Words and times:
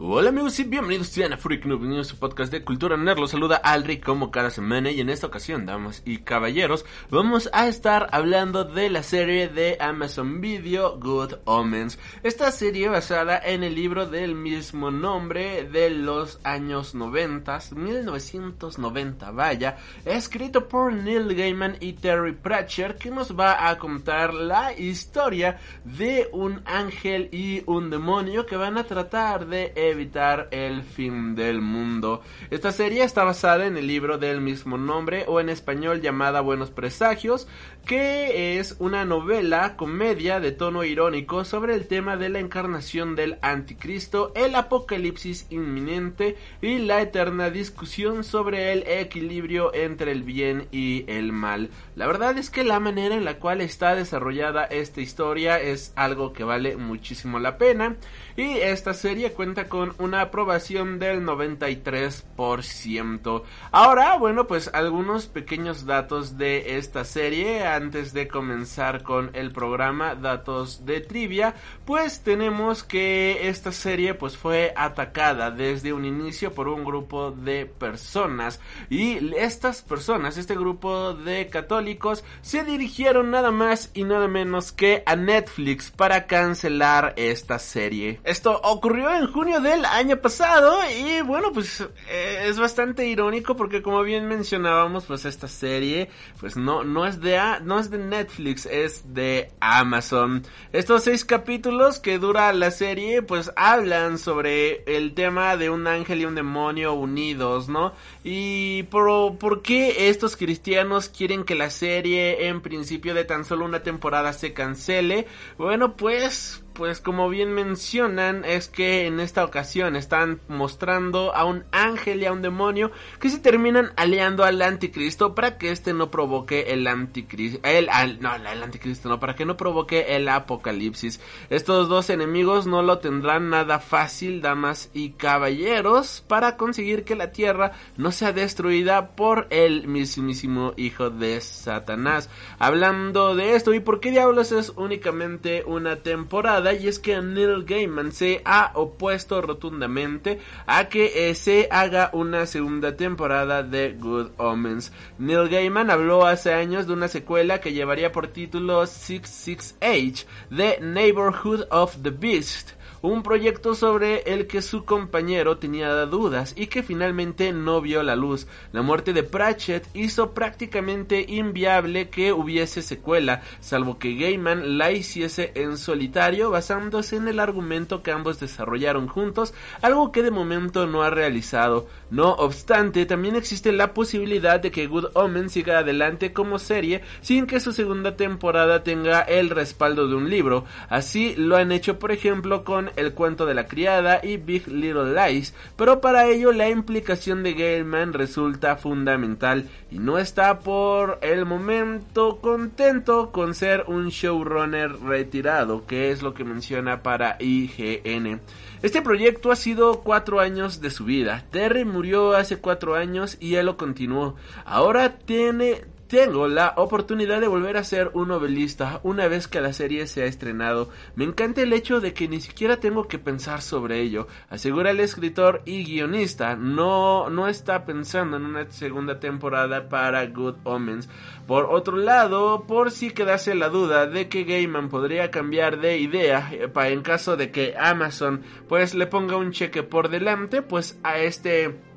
Hola 0.00 0.28
amigos 0.28 0.56
y 0.60 0.62
bienvenidos 0.62 1.18
a 1.18 1.36
Freak 1.36 1.64
Noob 1.64 1.82
News, 1.82 2.06
su 2.06 2.18
podcast 2.20 2.52
de 2.52 2.62
cultura 2.62 2.96
nerd. 2.96 3.18
Los 3.18 3.32
saluda 3.32 3.56
Alri 3.56 3.98
como 3.98 4.30
cada 4.30 4.48
semana 4.48 4.92
y 4.92 5.00
en 5.00 5.10
esta 5.10 5.26
ocasión, 5.26 5.66
damas 5.66 6.02
y 6.04 6.18
caballeros, 6.18 6.86
vamos 7.10 7.50
a 7.52 7.66
estar 7.66 8.06
hablando 8.12 8.62
de 8.62 8.90
la 8.90 9.02
serie 9.02 9.48
de 9.48 9.76
Amazon 9.80 10.40
Video 10.40 11.00
Good 11.00 11.38
Omens. 11.46 11.98
Esta 12.22 12.52
serie 12.52 12.88
basada 12.88 13.40
en 13.44 13.64
el 13.64 13.74
libro 13.74 14.06
del 14.06 14.36
mismo 14.36 14.92
nombre 14.92 15.64
de 15.64 15.90
los 15.90 16.38
años 16.44 16.94
90, 16.94 17.58
1990, 17.74 19.32
vaya, 19.32 19.78
escrito 20.04 20.68
por 20.68 20.92
Neil 20.92 21.34
Gaiman 21.34 21.76
y 21.80 21.94
Terry 21.94 22.34
Pratchett 22.34 22.98
que 22.98 23.10
nos 23.10 23.36
va 23.36 23.68
a 23.68 23.76
contar 23.78 24.32
la 24.32 24.72
historia 24.74 25.58
de 25.82 26.28
un 26.30 26.62
ángel 26.66 27.30
y 27.32 27.64
un 27.66 27.90
demonio 27.90 28.46
que 28.46 28.56
van 28.56 28.78
a 28.78 28.84
tratar 28.84 29.48
de 29.48 29.87
evitar 29.90 30.48
el 30.50 30.82
fin 30.82 31.34
del 31.34 31.60
mundo. 31.60 32.22
Esta 32.50 32.72
serie 32.72 33.04
está 33.04 33.24
basada 33.24 33.66
en 33.66 33.76
el 33.76 33.86
libro 33.86 34.18
del 34.18 34.40
mismo 34.40 34.78
nombre 34.78 35.24
o 35.26 35.40
en 35.40 35.48
español 35.48 36.00
llamada 36.00 36.40
Buenos 36.40 36.70
Presagios, 36.70 37.48
que 37.88 38.58
es 38.58 38.76
una 38.80 39.04
novela 39.06 39.74
comedia 39.74 40.40
de 40.40 40.52
tono 40.52 40.84
irónico 40.84 41.46
sobre 41.46 41.74
el 41.74 41.86
tema 41.86 42.18
de 42.18 42.28
la 42.28 42.38
encarnación 42.38 43.16
del 43.16 43.38
anticristo, 43.40 44.30
el 44.36 44.54
apocalipsis 44.56 45.46
inminente 45.48 46.36
y 46.60 46.80
la 46.80 47.00
eterna 47.00 47.48
discusión 47.48 48.24
sobre 48.24 48.74
el 48.74 48.86
equilibrio 48.86 49.72
entre 49.72 50.12
el 50.12 50.22
bien 50.22 50.68
y 50.70 51.06
el 51.08 51.32
mal. 51.32 51.70
La 51.96 52.06
verdad 52.06 52.36
es 52.36 52.50
que 52.50 52.62
la 52.62 52.78
manera 52.78 53.14
en 53.14 53.24
la 53.24 53.38
cual 53.38 53.62
está 53.62 53.94
desarrollada 53.94 54.64
esta 54.64 55.00
historia 55.00 55.58
es 55.58 55.94
algo 55.96 56.34
que 56.34 56.44
vale 56.44 56.76
muchísimo 56.76 57.38
la 57.38 57.56
pena 57.56 57.96
y 58.36 58.58
esta 58.58 58.92
serie 58.92 59.32
cuenta 59.32 59.70
con 59.70 59.94
una 59.98 60.20
aprobación 60.20 60.98
del 60.98 61.24
93%. 61.24 63.44
Ahora, 63.72 64.18
bueno, 64.18 64.46
pues 64.46 64.68
algunos 64.74 65.26
pequeños 65.26 65.86
datos 65.86 66.36
de 66.36 66.76
esta 66.76 67.06
serie 67.06 67.77
antes 67.78 68.12
de 68.12 68.26
comenzar 68.26 69.04
con 69.04 69.30
el 69.34 69.52
programa, 69.52 70.16
datos 70.16 70.84
de 70.84 71.00
trivia, 71.00 71.54
pues 71.84 72.22
tenemos 72.24 72.82
que 72.82 73.48
esta 73.48 73.70
serie 73.70 74.14
pues 74.14 74.36
fue 74.36 74.72
atacada 74.76 75.52
desde 75.52 75.92
un 75.92 76.04
inicio 76.04 76.52
por 76.52 76.66
un 76.66 76.84
grupo 76.84 77.30
de 77.30 77.66
personas 77.66 78.60
y 78.90 79.34
estas 79.36 79.82
personas, 79.82 80.38
este 80.38 80.56
grupo 80.56 81.14
de 81.14 81.48
católicos 81.48 82.24
se 82.42 82.64
dirigieron 82.64 83.30
nada 83.30 83.52
más 83.52 83.90
y 83.94 84.02
nada 84.02 84.26
menos 84.26 84.72
que 84.72 85.04
a 85.06 85.14
Netflix 85.14 85.92
para 85.92 86.26
cancelar 86.26 87.14
esta 87.16 87.60
serie. 87.60 88.20
Esto 88.24 88.60
ocurrió 88.64 89.14
en 89.14 89.32
junio 89.32 89.60
del 89.60 89.84
año 89.84 90.16
pasado 90.16 90.78
y 90.90 91.20
bueno, 91.20 91.52
pues 91.52 91.80
eh, 92.08 92.44
es 92.46 92.58
bastante 92.58 93.06
irónico 93.06 93.56
porque 93.56 93.82
como 93.82 94.02
bien 94.02 94.26
mencionábamos, 94.26 95.04
pues 95.04 95.24
esta 95.24 95.46
serie 95.46 96.10
pues 96.40 96.56
no 96.56 96.82
no 96.82 97.06
es 97.06 97.20
de 97.20 97.38
no 97.68 97.78
es 97.78 97.90
de 97.90 97.98
Netflix, 97.98 98.64
es 98.64 99.12
de 99.12 99.52
Amazon. 99.60 100.42
Estos 100.72 101.04
seis 101.04 101.26
capítulos 101.26 102.00
que 102.00 102.18
dura 102.18 102.50
la 102.54 102.70
serie 102.70 103.20
pues 103.20 103.52
hablan 103.56 104.16
sobre 104.16 104.82
el 104.86 105.12
tema 105.12 105.58
de 105.58 105.68
un 105.68 105.86
ángel 105.86 106.22
y 106.22 106.24
un 106.24 106.34
demonio 106.34 106.94
unidos, 106.94 107.68
¿no? 107.68 107.92
Y 108.24 108.84
por, 108.84 109.36
por 109.36 109.60
qué 109.60 110.08
estos 110.08 110.36
cristianos 110.36 111.10
quieren 111.10 111.44
que 111.44 111.54
la 111.54 111.68
serie 111.68 112.48
en 112.48 112.62
principio 112.62 113.12
de 113.12 113.26
tan 113.26 113.44
solo 113.44 113.66
una 113.66 113.82
temporada 113.82 114.32
se 114.32 114.54
cancele. 114.54 115.26
Bueno, 115.58 115.94
pues 115.94 116.64
pues 116.78 117.00
como 117.00 117.28
bien 117.28 117.52
mencionan, 117.52 118.44
es 118.44 118.68
que 118.68 119.06
en 119.06 119.18
esta 119.18 119.44
ocasión 119.44 119.96
están 119.96 120.40
mostrando 120.46 121.34
a 121.34 121.44
un 121.44 121.64
ángel 121.72 122.22
y 122.22 122.26
a 122.26 122.32
un 122.32 122.40
demonio 122.40 122.92
que 123.18 123.30
se 123.30 123.40
terminan 123.40 123.90
aliando 123.96 124.44
al 124.44 124.62
anticristo 124.62 125.34
para 125.34 125.58
que 125.58 125.72
este 125.72 125.92
no 125.92 126.12
provoque 126.12 126.66
el 126.68 126.86
anticristo, 126.86 127.58
el, 127.64 127.88
no, 128.20 128.32
el 128.36 128.62
anticristo 128.62 129.08
no, 129.08 129.18
para 129.18 129.34
que 129.34 129.44
no 129.44 129.56
provoque 129.56 130.14
el 130.14 130.28
apocalipsis. 130.28 131.20
Estos 131.50 131.88
dos 131.88 132.10
enemigos 132.10 132.68
no 132.68 132.80
lo 132.82 133.00
tendrán 133.00 133.50
nada 133.50 133.80
fácil, 133.80 134.40
damas 134.40 134.88
y 134.94 135.10
caballeros, 135.10 136.24
para 136.28 136.56
conseguir 136.56 137.02
que 137.02 137.16
la 137.16 137.32
tierra 137.32 137.72
no 137.96 138.12
sea 138.12 138.32
destruida 138.32 139.16
por 139.16 139.48
el 139.50 139.88
mismísimo 139.88 140.74
hijo 140.76 141.10
de 141.10 141.40
Satanás. 141.40 142.30
Hablando 142.60 143.34
de 143.34 143.56
esto 143.56 143.74
y 143.74 143.80
por 143.80 143.98
qué 143.98 144.12
diablos 144.12 144.52
es 144.52 144.72
únicamente 144.76 145.64
una 145.66 145.96
temporada, 145.96 146.67
y 146.72 146.88
es 146.88 146.98
que 146.98 147.20
Neil 147.20 147.64
Gaiman 147.64 148.12
se 148.12 148.42
ha 148.44 148.72
opuesto 148.74 149.40
rotundamente 149.40 150.40
a 150.66 150.88
que 150.88 151.30
eh, 151.30 151.34
se 151.34 151.68
haga 151.70 152.10
una 152.12 152.46
segunda 152.46 152.96
temporada 152.96 153.62
de 153.62 153.92
Good 153.92 154.30
Omens. 154.36 154.92
Neil 155.18 155.48
Gaiman 155.48 155.90
habló 155.90 156.26
hace 156.26 156.52
años 156.52 156.86
de 156.86 156.92
una 156.92 157.08
secuela 157.08 157.60
que 157.60 157.72
llevaría 157.72 158.12
por 158.12 158.28
título 158.28 158.82
66H, 158.82 160.26
The 160.54 160.78
Neighborhood 160.80 161.66
of 161.70 161.96
the 162.02 162.10
Beast 162.10 162.77
un 163.08 163.22
proyecto 163.22 163.74
sobre 163.74 164.20
el 164.32 164.46
que 164.46 164.60
su 164.60 164.84
compañero 164.84 165.56
tenía 165.56 165.88
dudas 166.06 166.52
y 166.56 166.66
que 166.66 166.82
finalmente 166.82 167.52
no 167.52 167.80
vio 167.80 168.02
la 168.02 168.16
luz. 168.16 168.46
La 168.72 168.82
muerte 168.82 169.12
de 169.12 169.22
Pratchett 169.22 169.86
hizo 169.94 170.32
prácticamente 170.32 171.24
inviable 171.26 172.10
que 172.10 172.32
hubiese 172.32 172.82
secuela, 172.82 173.42
salvo 173.60 173.98
que 173.98 174.14
Gaiman 174.14 174.76
la 174.76 174.92
hiciese 174.92 175.52
en 175.54 175.78
solitario 175.78 176.50
basándose 176.50 177.16
en 177.16 177.28
el 177.28 177.40
argumento 177.40 178.02
que 178.02 178.12
ambos 178.12 178.40
desarrollaron 178.40 179.08
juntos, 179.08 179.54
algo 179.80 180.12
que 180.12 180.22
de 180.22 180.30
momento 180.30 180.86
no 180.86 181.02
ha 181.02 181.10
realizado. 181.10 181.86
No 182.10 182.32
obstante, 182.32 183.06
también 183.06 183.36
existe 183.36 183.72
la 183.72 183.94
posibilidad 183.94 184.60
de 184.60 184.70
que 184.70 184.86
Good 184.86 185.06
Omen 185.14 185.48
siga 185.48 185.78
adelante 185.78 186.32
como 186.32 186.58
serie 186.58 187.02
sin 187.22 187.46
que 187.46 187.60
su 187.60 187.72
segunda 187.72 188.16
temporada 188.16 188.82
tenga 188.82 189.22
el 189.22 189.48
respaldo 189.48 190.08
de 190.08 190.14
un 190.14 190.28
libro. 190.28 190.64
Así 190.90 191.34
lo 191.36 191.56
han 191.56 191.72
hecho 191.72 191.98
por 191.98 192.12
ejemplo 192.12 192.64
con 192.64 192.90
el 192.98 193.14
cuento 193.14 193.46
de 193.46 193.54
la 193.54 193.66
criada 193.66 194.20
y 194.22 194.36
Big 194.36 194.68
Little 194.68 195.14
Lies, 195.14 195.54
pero 195.76 196.00
para 196.00 196.26
ello 196.26 196.52
la 196.52 196.68
implicación 196.68 197.42
de 197.42 197.54
Gaiman 197.54 198.12
resulta 198.12 198.76
fundamental 198.76 199.68
y 199.90 199.98
no 199.98 200.18
está 200.18 200.60
por 200.60 201.18
el 201.22 201.46
momento 201.46 202.38
contento 202.40 203.30
con 203.30 203.54
ser 203.54 203.84
un 203.86 204.08
showrunner 204.08 204.92
retirado, 205.00 205.86
que 205.86 206.10
es 206.10 206.22
lo 206.22 206.34
que 206.34 206.44
menciona 206.44 207.02
para 207.02 207.36
IGN. 207.40 208.40
Este 208.82 209.02
proyecto 209.02 209.50
ha 209.50 209.56
sido 209.56 210.00
cuatro 210.02 210.40
años 210.40 210.80
de 210.80 210.90
su 210.90 211.04
vida. 211.04 211.44
Terry 211.50 211.84
murió 211.84 212.36
hace 212.36 212.58
cuatro 212.58 212.94
años 212.94 213.36
y 213.40 213.56
él 213.56 213.66
lo 213.66 213.76
continuó. 213.76 214.36
Ahora 214.64 215.18
tiene 215.18 215.82
tengo 216.08 216.48
la 216.48 216.72
oportunidad 216.76 217.40
de 217.40 217.48
volver 217.48 217.76
a 217.76 217.84
ser 217.84 218.10
un 218.14 218.28
novelista 218.28 219.00
una 219.02 219.28
vez 219.28 219.46
que 219.46 219.60
la 219.60 219.72
serie 219.72 220.06
se 220.06 220.22
ha 220.22 220.26
estrenado. 220.26 220.88
Me 221.14 221.24
encanta 221.24 221.62
el 221.62 221.72
hecho 221.72 222.00
de 222.00 222.14
que 222.14 222.28
ni 222.28 222.40
siquiera 222.40 222.78
tengo 222.78 223.06
que 223.06 223.18
pensar 223.18 223.62
sobre 223.62 224.00
ello, 224.00 224.26
asegura 224.48 224.90
el 224.90 225.00
escritor 225.00 225.62
y 225.64 225.84
guionista. 225.84 226.56
No, 226.56 227.28
no 227.30 227.46
está 227.46 227.84
pensando 227.84 228.38
en 228.38 228.46
una 228.46 228.70
segunda 228.70 229.20
temporada 229.20 229.88
para 229.88 230.26
Good 230.26 230.56
Omens. 230.64 231.08
Por 231.46 231.66
otro 231.66 231.96
lado, 231.96 232.64
por 232.66 232.90
si 232.90 233.10
quedase 233.10 233.54
la 233.54 233.68
duda 233.68 234.06
de 234.06 234.28
que 234.28 234.44
Gaiman 234.44 234.88
podría 234.88 235.30
cambiar 235.30 235.80
de 235.80 235.98
idea 235.98 236.50
en 236.86 237.02
caso 237.02 237.36
de 237.36 237.50
que 237.50 237.74
Amazon 237.78 238.42
pues 238.68 238.94
le 238.94 239.06
ponga 239.06 239.36
un 239.36 239.52
cheque 239.52 239.82
por 239.82 240.08
delante, 240.08 240.62
pues 240.62 240.98
a 241.02 241.18
este 241.18 241.87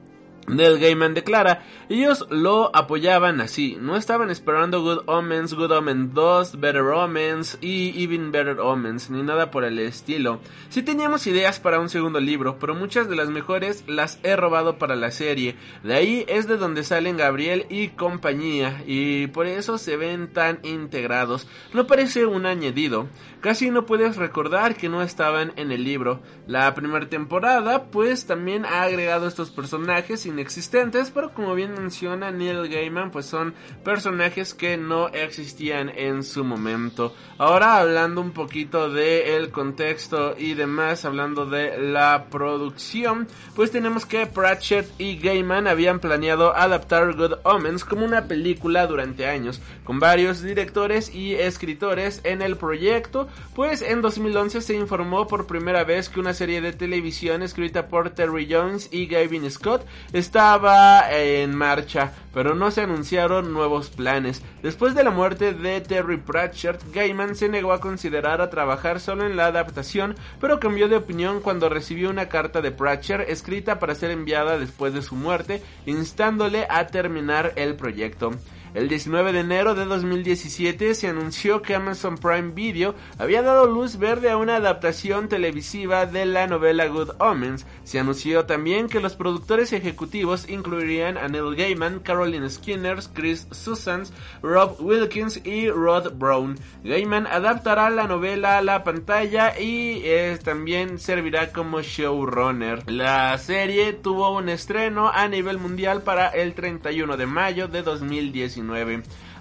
Neil 0.47 0.79
Gaiman 0.79 1.13
declara, 1.13 1.63
ellos 1.87 2.25
lo 2.29 2.75
apoyaban 2.75 3.41
así, 3.41 3.77
no 3.79 3.95
estaban 3.95 4.29
esperando 4.29 4.81
Good 4.81 5.03
Omens, 5.05 5.53
Good 5.53 5.71
Omens 5.71 6.13
2, 6.13 6.59
Better 6.59 6.81
Omens 6.81 7.57
y 7.61 8.03
Even 8.03 8.31
Better 8.31 8.59
Omens, 8.59 9.09
ni 9.09 9.23
nada 9.23 9.51
por 9.51 9.63
el 9.63 9.79
estilo. 9.79 10.39
Sí 10.69 10.83
teníamos 10.83 11.27
ideas 11.27 11.59
para 11.59 11.79
un 11.79 11.89
segundo 11.89 12.19
libro, 12.19 12.57
pero 12.59 12.75
muchas 12.75 13.07
de 13.07 13.15
las 13.15 13.29
mejores 13.29 13.83
las 13.87 14.19
he 14.23 14.35
robado 14.35 14.77
para 14.77 14.95
la 14.95 15.11
serie. 15.11 15.55
De 15.83 15.93
ahí 15.93 16.25
es 16.27 16.47
de 16.47 16.57
donde 16.57 16.83
salen 16.83 17.17
Gabriel 17.17 17.65
y 17.69 17.89
compañía, 17.89 18.83
y 18.85 19.27
por 19.27 19.45
eso 19.45 19.77
se 19.77 19.95
ven 19.95 20.33
tan 20.33 20.59
integrados. 20.63 21.47
No 21.73 21.87
parece 21.87 22.25
un 22.25 22.45
añadido. 22.45 23.07
Casi 23.41 23.71
no 23.71 23.87
puedes 23.87 24.17
recordar 24.17 24.75
que 24.75 24.87
no 24.87 25.01
estaban 25.01 25.53
en 25.55 25.71
el 25.71 25.83
libro. 25.83 26.21
La 26.45 26.73
primera 26.75 27.09
temporada, 27.09 27.85
pues 27.85 28.27
también 28.27 28.65
ha 28.65 28.83
agregado 28.83 29.27
estos 29.27 29.49
personajes 29.49 30.25
inexistentes, 30.31 31.11
pero 31.11 31.33
como 31.33 31.55
bien 31.55 31.73
menciona 31.73 32.31
Neil 32.31 32.67
Gaiman, 32.67 33.11
pues 33.11 33.25
son 33.25 33.53
personajes 33.83 34.53
que 34.53 34.77
no 34.77 35.09
existían 35.09 35.89
en 35.89 36.23
su 36.23 36.43
momento. 36.43 37.15
Ahora 37.37 37.77
hablando 37.77 38.21
un 38.21 38.31
poquito 38.31 38.89
de 38.89 39.35
el 39.35 39.51
contexto 39.51 40.35
y 40.37 40.53
demás, 40.53 41.05
hablando 41.05 41.45
de 41.45 41.77
la 41.77 42.25
producción, 42.29 43.27
pues 43.55 43.71
tenemos 43.71 44.05
que 44.05 44.25
Pratchett 44.25 44.89
y 44.97 45.17
Gaiman 45.17 45.67
habían 45.67 45.99
planeado 45.99 46.55
adaptar 46.55 47.15
Good 47.15 47.39
Omens 47.43 47.85
como 47.85 48.05
una 48.05 48.27
película 48.27 48.87
durante 48.87 49.27
años, 49.27 49.61
con 49.83 49.99
varios 49.99 50.41
directores 50.41 51.13
y 51.13 51.35
escritores 51.35 52.21
en 52.23 52.41
el 52.41 52.57
proyecto, 52.57 53.27
pues 53.55 53.81
en 53.81 54.01
2011 54.01 54.61
se 54.61 54.75
informó 54.75 55.27
por 55.27 55.47
primera 55.47 55.83
vez 55.83 56.09
que 56.09 56.19
una 56.19 56.33
serie 56.33 56.61
de 56.61 56.73
televisión 56.73 57.43
escrita 57.43 57.87
por 57.87 58.11
Terry 58.11 58.47
Jones 58.49 58.89
y 58.91 59.07
Gavin 59.07 59.49
Scott 59.49 59.85
estaba 60.21 61.11
en 61.11 61.55
marcha, 61.55 62.13
pero 62.31 62.53
no 62.53 62.69
se 62.69 62.81
anunciaron 62.81 63.51
nuevos 63.51 63.89
planes. 63.89 64.43
Después 64.61 64.93
de 64.93 65.03
la 65.03 65.09
muerte 65.09 65.53
de 65.53 65.81
Terry 65.81 66.17
Pratchett, 66.17 66.79
Gaiman 66.93 67.35
se 67.35 67.49
negó 67.49 67.73
a 67.73 67.81
considerar 67.81 68.39
a 68.39 68.51
trabajar 68.51 68.99
solo 68.99 69.25
en 69.25 69.35
la 69.35 69.47
adaptación, 69.47 70.15
pero 70.39 70.59
cambió 70.59 70.87
de 70.87 70.97
opinión 70.97 71.41
cuando 71.41 71.69
recibió 71.69 72.11
una 72.11 72.29
carta 72.29 72.61
de 72.61 72.71
Pratchett 72.71 73.27
escrita 73.29 73.79
para 73.79 73.95
ser 73.95 74.11
enviada 74.11 74.59
después 74.59 74.93
de 74.93 75.01
su 75.01 75.15
muerte, 75.15 75.63
instándole 75.87 76.67
a 76.69 76.85
terminar 76.85 77.53
el 77.55 77.75
proyecto. 77.75 78.31
El 78.73 78.87
19 78.87 79.33
de 79.33 79.41
enero 79.41 79.75
de 79.75 79.83
2017 79.83 80.95
se 80.95 81.09
anunció 81.09 81.61
que 81.61 81.75
Amazon 81.75 82.17
Prime 82.17 82.53
Video 82.53 82.95
había 83.19 83.41
dado 83.41 83.65
luz 83.65 83.97
verde 83.97 84.29
a 84.29 84.37
una 84.37 84.55
adaptación 84.55 85.27
televisiva 85.27 86.05
de 86.05 86.25
la 86.25 86.47
novela 86.47 86.87
Good 86.87 87.09
Omens. 87.19 87.65
Se 87.83 87.99
anunció 87.99 88.45
también 88.45 88.87
que 88.87 89.01
los 89.01 89.17
productores 89.17 89.73
ejecutivos 89.73 90.47
incluirían 90.47 91.17
a 91.17 91.27
Neil 91.27 91.53
Gaiman, 91.53 91.99
Caroline 91.99 92.49
Skinner, 92.49 92.99
Chris 93.13 93.45
Susans, 93.51 94.13
Rob 94.41 94.77
Wilkins 94.79 95.45
y 95.45 95.69
Rod 95.69 96.13
Brown. 96.13 96.57
Gaiman 96.85 97.27
adaptará 97.27 97.89
la 97.89 98.07
novela 98.07 98.57
a 98.57 98.61
la 98.61 98.85
pantalla 98.85 99.59
y 99.59 100.01
eh, 100.05 100.39
también 100.41 100.97
servirá 100.97 101.51
como 101.51 101.81
showrunner. 101.81 102.89
La 102.89 103.37
serie 103.37 103.91
tuvo 103.91 104.31
un 104.31 104.47
estreno 104.47 105.09
a 105.09 105.27
nivel 105.27 105.57
mundial 105.57 106.03
para 106.03 106.29
el 106.29 106.53
31 106.53 107.17
de 107.17 107.25
mayo 107.25 107.67
de 107.67 107.83
2019. 107.83 108.60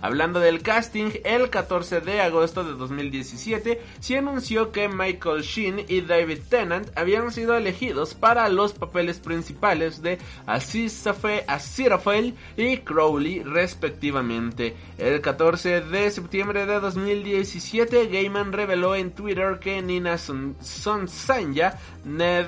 Hablando 0.03 0.41
del 0.41 0.63
casting, 0.63 1.11
el 1.25 1.51
14 1.51 2.01
de 2.01 2.23
agosto 2.23 2.65
de 2.65 2.73
2017 2.73 3.83
se 4.01 4.17
anunció 4.17 4.73
que 4.73 4.89
Michael 4.89 5.43
Sheen 5.43 5.85
y 5.89 6.01
David 6.01 6.39
Tennant 6.49 6.89
habían 6.97 7.31
sido 7.31 7.55
elegidos 7.55 8.15
para 8.15 8.49
los 8.49 8.73
papeles 8.73 9.19
principales 9.19 10.01
de 10.01 10.19
Aziraphale 10.47 12.35
y 12.57 12.79
Crowley 12.79 13.43
respectivamente. 13.43 14.75
El 14.97 15.21
14 15.21 15.83
de 15.83 16.11
septiembre 16.11 16.65
de 16.65 16.81
2017 16.81 18.07
Gaiman 18.07 18.53
reveló 18.53 18.95
en 18.95 19.11
Twitter 19.11 19.59
que 19.59 19.83
Nina 19.83 20.17
Sonsanya, 20.17 21.79
Ned 22.05 22.47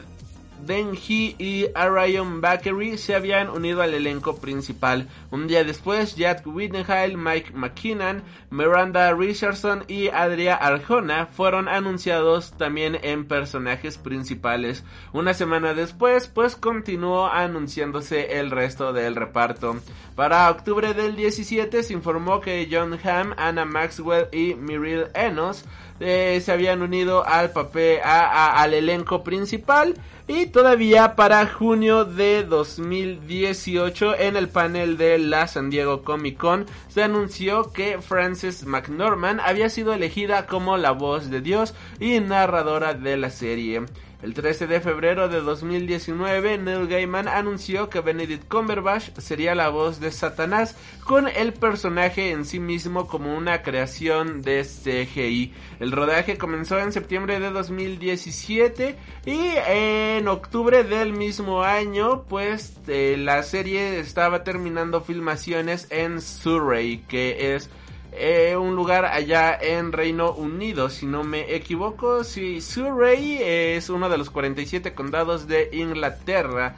Denji 0.67 1.37
y 1.38 1.67
Arion 1.75 2.41
Bakery 2.41 2.99
se 2.99 3.14
habían 3.14 3.50
unido 3.50 3.82
al 3.82 3.94
elenco 3.94 4.37
principal. 4.37 5.09
Un 5.31 5.47
día 5.47 5.64
después, 5.64 6.17
Jack 6.17 6.47
Wittenheim, 6.47 7.23
Mike 7.23 7.53
McKinnon, 7.53 8.23
Miranda 8.50 9.12
Richardson 9.12 9.85
y 9.88 10.09
Adria 10.09 10.55
Arjona 10.55 11.26
fueron 11.26 11.69
anunciados 11.69 12.53
también 12.56 12.99
en 13.03 13.26
personajes 13.26 13.99
principales. 13.99 14.85
Una 15.12 15.35
semana 15.35 15.75
después, 15.75 16.29
pues 16.29 16.56
continuó 16.56 17.26
anunciándose 17.26 18.38
el 18.38 18.50
resto 18.50 18.93
del 18.93 19.17
reparto. 19.17 19.76
Para 20.14 20.50
octubre 20.50 20.94
del 20.94 21.17
17 21.17 21.82
se 21.82 21.93
informó 21.93 22.41
que 22.41 22.69
John 22.70 22.99
Hamm, 23.03 23.35
Anna 23.37 23.64
Maxwell 23.64 24.29
y 24.32 24.55
Muriel 24.55 25.09
Enos 25.14 25.64
eh, 26.00 26.41
se 26.44 26.53
habían 26.53 26.82
unido 26.82 27.26
al 27.26 27.50
papel, 27.50 28.00
al 28.03 28.75
elenco 28.75 29.23
principal. 29.23 29.94
Y 30.29 30.47
todavía 30.47 31.17
para 31.17 31.47
junio 31.47 32.05
de 32.05 32.45
2018 32.45 34.19
en 34.19 34.37
el 34.37 34.49
panel 34.49 34.97
de 34.97 35.19
la 35.19 35.49
San 35.49 35.69
Diego 35.69 36.03
Comic 36.05 36.39
Con 36.39 36.67
se 36.89 37.03
anunció 37.03 37.73
que 37.73 38.01
Frances 38.01 38.65
McNorman 38.65 39.41
había 39.41 39.69
sido 39.69 39.93
elegida 39.93 40.47
como 40.47 40.77
la 40.77 40.93
voz 40.93 41.29
de 41.29 41.41
Dios 41.41 41.75
y 41.99 42.21
narradora 42.21 42.95
de 42.95 43.17
la 43.17 43.31
serie. 43.31 43.83
El 44.23 44.35
13 44.35 44.69
de 44.69 44.81
febrero 44.81 45.29
de 45.29 45.41
2019, 45.41 46.57
Neil 46.57 46.87
Gaiman 46.87 47.27
anunció 47.27 47.91
que 47.91 48.01
Benedict 48.01 48.47
Cumberbatch 48.47 49.19
sería 49.19 49.57
la 49.57 49.69
voz 49.69 49.99
de 49.99 50.13
Satanás, 50.13 50.77
con 51.05 51.27
el 51.27 51.53
personaje 51.53 52.31
en 52.31 52.45
sí 52.45 52.61
mismo 52.61 53.09
como 53.09 53.37
una 53.37 53.63
creación 53.63 54.41
de 54.43 54.63
CGI. 54.63 55.53
El 55.81 55.91
rodaje 55.91 56.39
comenzó 56.39 56.79
en 56.79 56.93
septiembre 56.93 57.41
de 57.41 57.51
2017 57.51 58.97
y 59.27 59.41
en 59.67 60.29
octubre 60.29 60.85
del 60.85 61.15
mismo 61.15 61.65
año, 61.65 62.23
pues 62.29 62.79
eh, 62.87 63.17
la 63.19 63.43
serie 63.43 63.99
estaba 63.99 64.45
terminando 64.45 65.01
filmaciones 65.01 65.89
en 65.91 66.21
Surrey, 66.21 66.99
que 67.09 67.57
es 67.57 67.71
eh, 68.12 68.56
un 68.56 68.76
lugar 68.76 69.06
allá 69.06 69.59
en 69.61 69.91
Reino 69.91 70.32
Unido, 70.32 70.91
si 70.91 71.06
no 71.06 71.25
me 71.25 71.55
equivoco. 71.55 72.25
Si 72.25 72.61
Surrey 72.61 73.38
es 73.41 73.88
uno 73.88 74.09
de 74.09 74.19
los 74.19 74.31
47 74.31 74.94
condados 74.94 75.49
de 75.49 75.70
Inglaterra. 75.73 76.76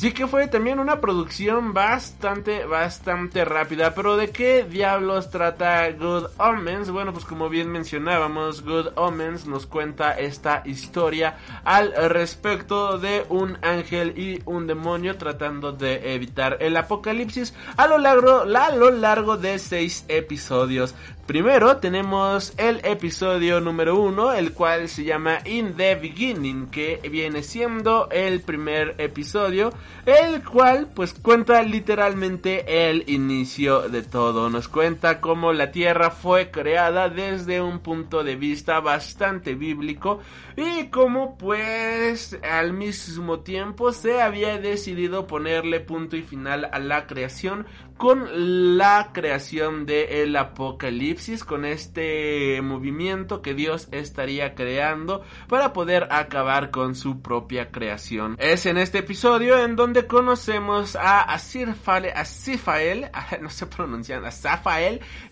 Sí 0.00 0.12
que 0.12 0.26
fue 0.26 0.48
también 0.48 0.80
una 0.80 0.98
producción 0.98 1.74
bastante, 1.74 2.64
bastante 2.64 3.44
rápida. 3.44 3.94
Pero 3.94 4.16
¿de 4.16 4.30
qué 4.30 4.64
diablos 4.64 5.28
trata 5.28 5.90
Good 5.92 6.28
Omens? 6.38 6.90
Bueno, 6.90 7.12
pues 7.12 7.26
como 7.26 7.50
bien 7.50 7.70
mencionábamos, 7.70 8.64
Good 8.64 8.92
Omens 8.94 9.44
nos 9.44 9.66
cuenta 9.66 10.12
esta 10.12 10.62
historia 10.64 11.36
al 11.64 11.92
respecto 12.08 12.96
de 12.96 13.26
un 13.28 13.58
ángel 13.60 14.18
y 14.18 14.40
un 14.46 14.66
demonio 14.66 15.18
tratando 15.18 15.72
de 15.72 16.14
evitar 16.14 16.56
el 16.60 16.78
apocalipsis 16.78 17.52
a 17.76 17.86
lo 17.86 17.98
largo, 17.98 18.44
a 18.56 18.70
lo 18.70 18.90
largo 18.90 19.36
de 19.36 19.58
seis 19.58 20.06
episodios. 20.08 20.94
Primero 21.30 21.76
tenemos 21.76 22.54
el 22.56 22.80
episodio 22.84 23.60
número 23.60 24.00
uno, 24.00 24.32
el 24.32 24.52
cual 24.52 24.88
se 24.88 25.04
llama 25.04 25.38
In 25.44 25.76
the 25.76 25.94
Beginning, 25.94 26.66
que 26.70 27.00
viene 27.08 27.44
siendo 27.44 28.08
el 28.10 28.40
primer 28.40 28.96
episodio, 28.98 29.70
el 30.06 30.42
cual 30.42 30.88
pues 30.94 31.14
cuenta 31.14 31.62
literalmente 31.62 32.88
el 32.88 33.04
inicio 33.08 33.88
de 33.88 34.02
todo. 34.02 34.50
Nos 34.50 34.68
cuenta 34.68 35.20
cómo 35.20 35.52
la 35.52 35.70
Tierra 35.70 36.10
fue 36.10 36.50
creada 36.50 37.08
desde 37.08 37.60
un 37.60 37.80
punto 37.80 38.24
de 38.24 38.36
vista 38.36 38.80
bastante 38.80 39.54
bíblico 39.54 40.20
y 40.56 40.86
cómo 40.86 41.36
pues 41.38 42.38
al 42.48 42.72
mismo 42.72 43.40
tiempo 43.40 43.92
se 43.92 44.20
había 44.20 44.58
decidido 44.58 45.26
ponerle 45.26 45.80
punto 45.80 46.16
y 46.16 46.22
final 46.22 46.68
a 46.72 46.78
la 46.78 47.06
creación 47.06 47.66
con 48.00 48.78
la 48.78 49.10
creación 49.12 49.84
de 49.84 50.22
el 50.22 50.34
apocalipsis, 50.34 51.44
con 51.44 51.66
este 51.66 52.62
movimiento 52.62 53.42
que 53.42 53.52
Dios 53.52 53.88
estaría 53.92 54.54
creando 54.54 55.22
para 55.48 55.74
poder 55.74 56.08
acabar 56.10 56.70
con 56.70 56.94
su 56.94 57.20
propia 57.20 57.70
creación. 57.70 58.36
Es 58.38 58.64
en 58.64 58.78
este 58.78 59.00
episodio 59.00 59.62
en 59.62 59.76
donde 59.80 60.06
conocemos 60.06 60.94
a 60.94 61.22
Asirfael, 61.22 62.12
Asifael, 62.14 63.10
no 63.40 63.48
se 63.48 63.64
pronuncian, 63.64 64.22
a 64.26 64.30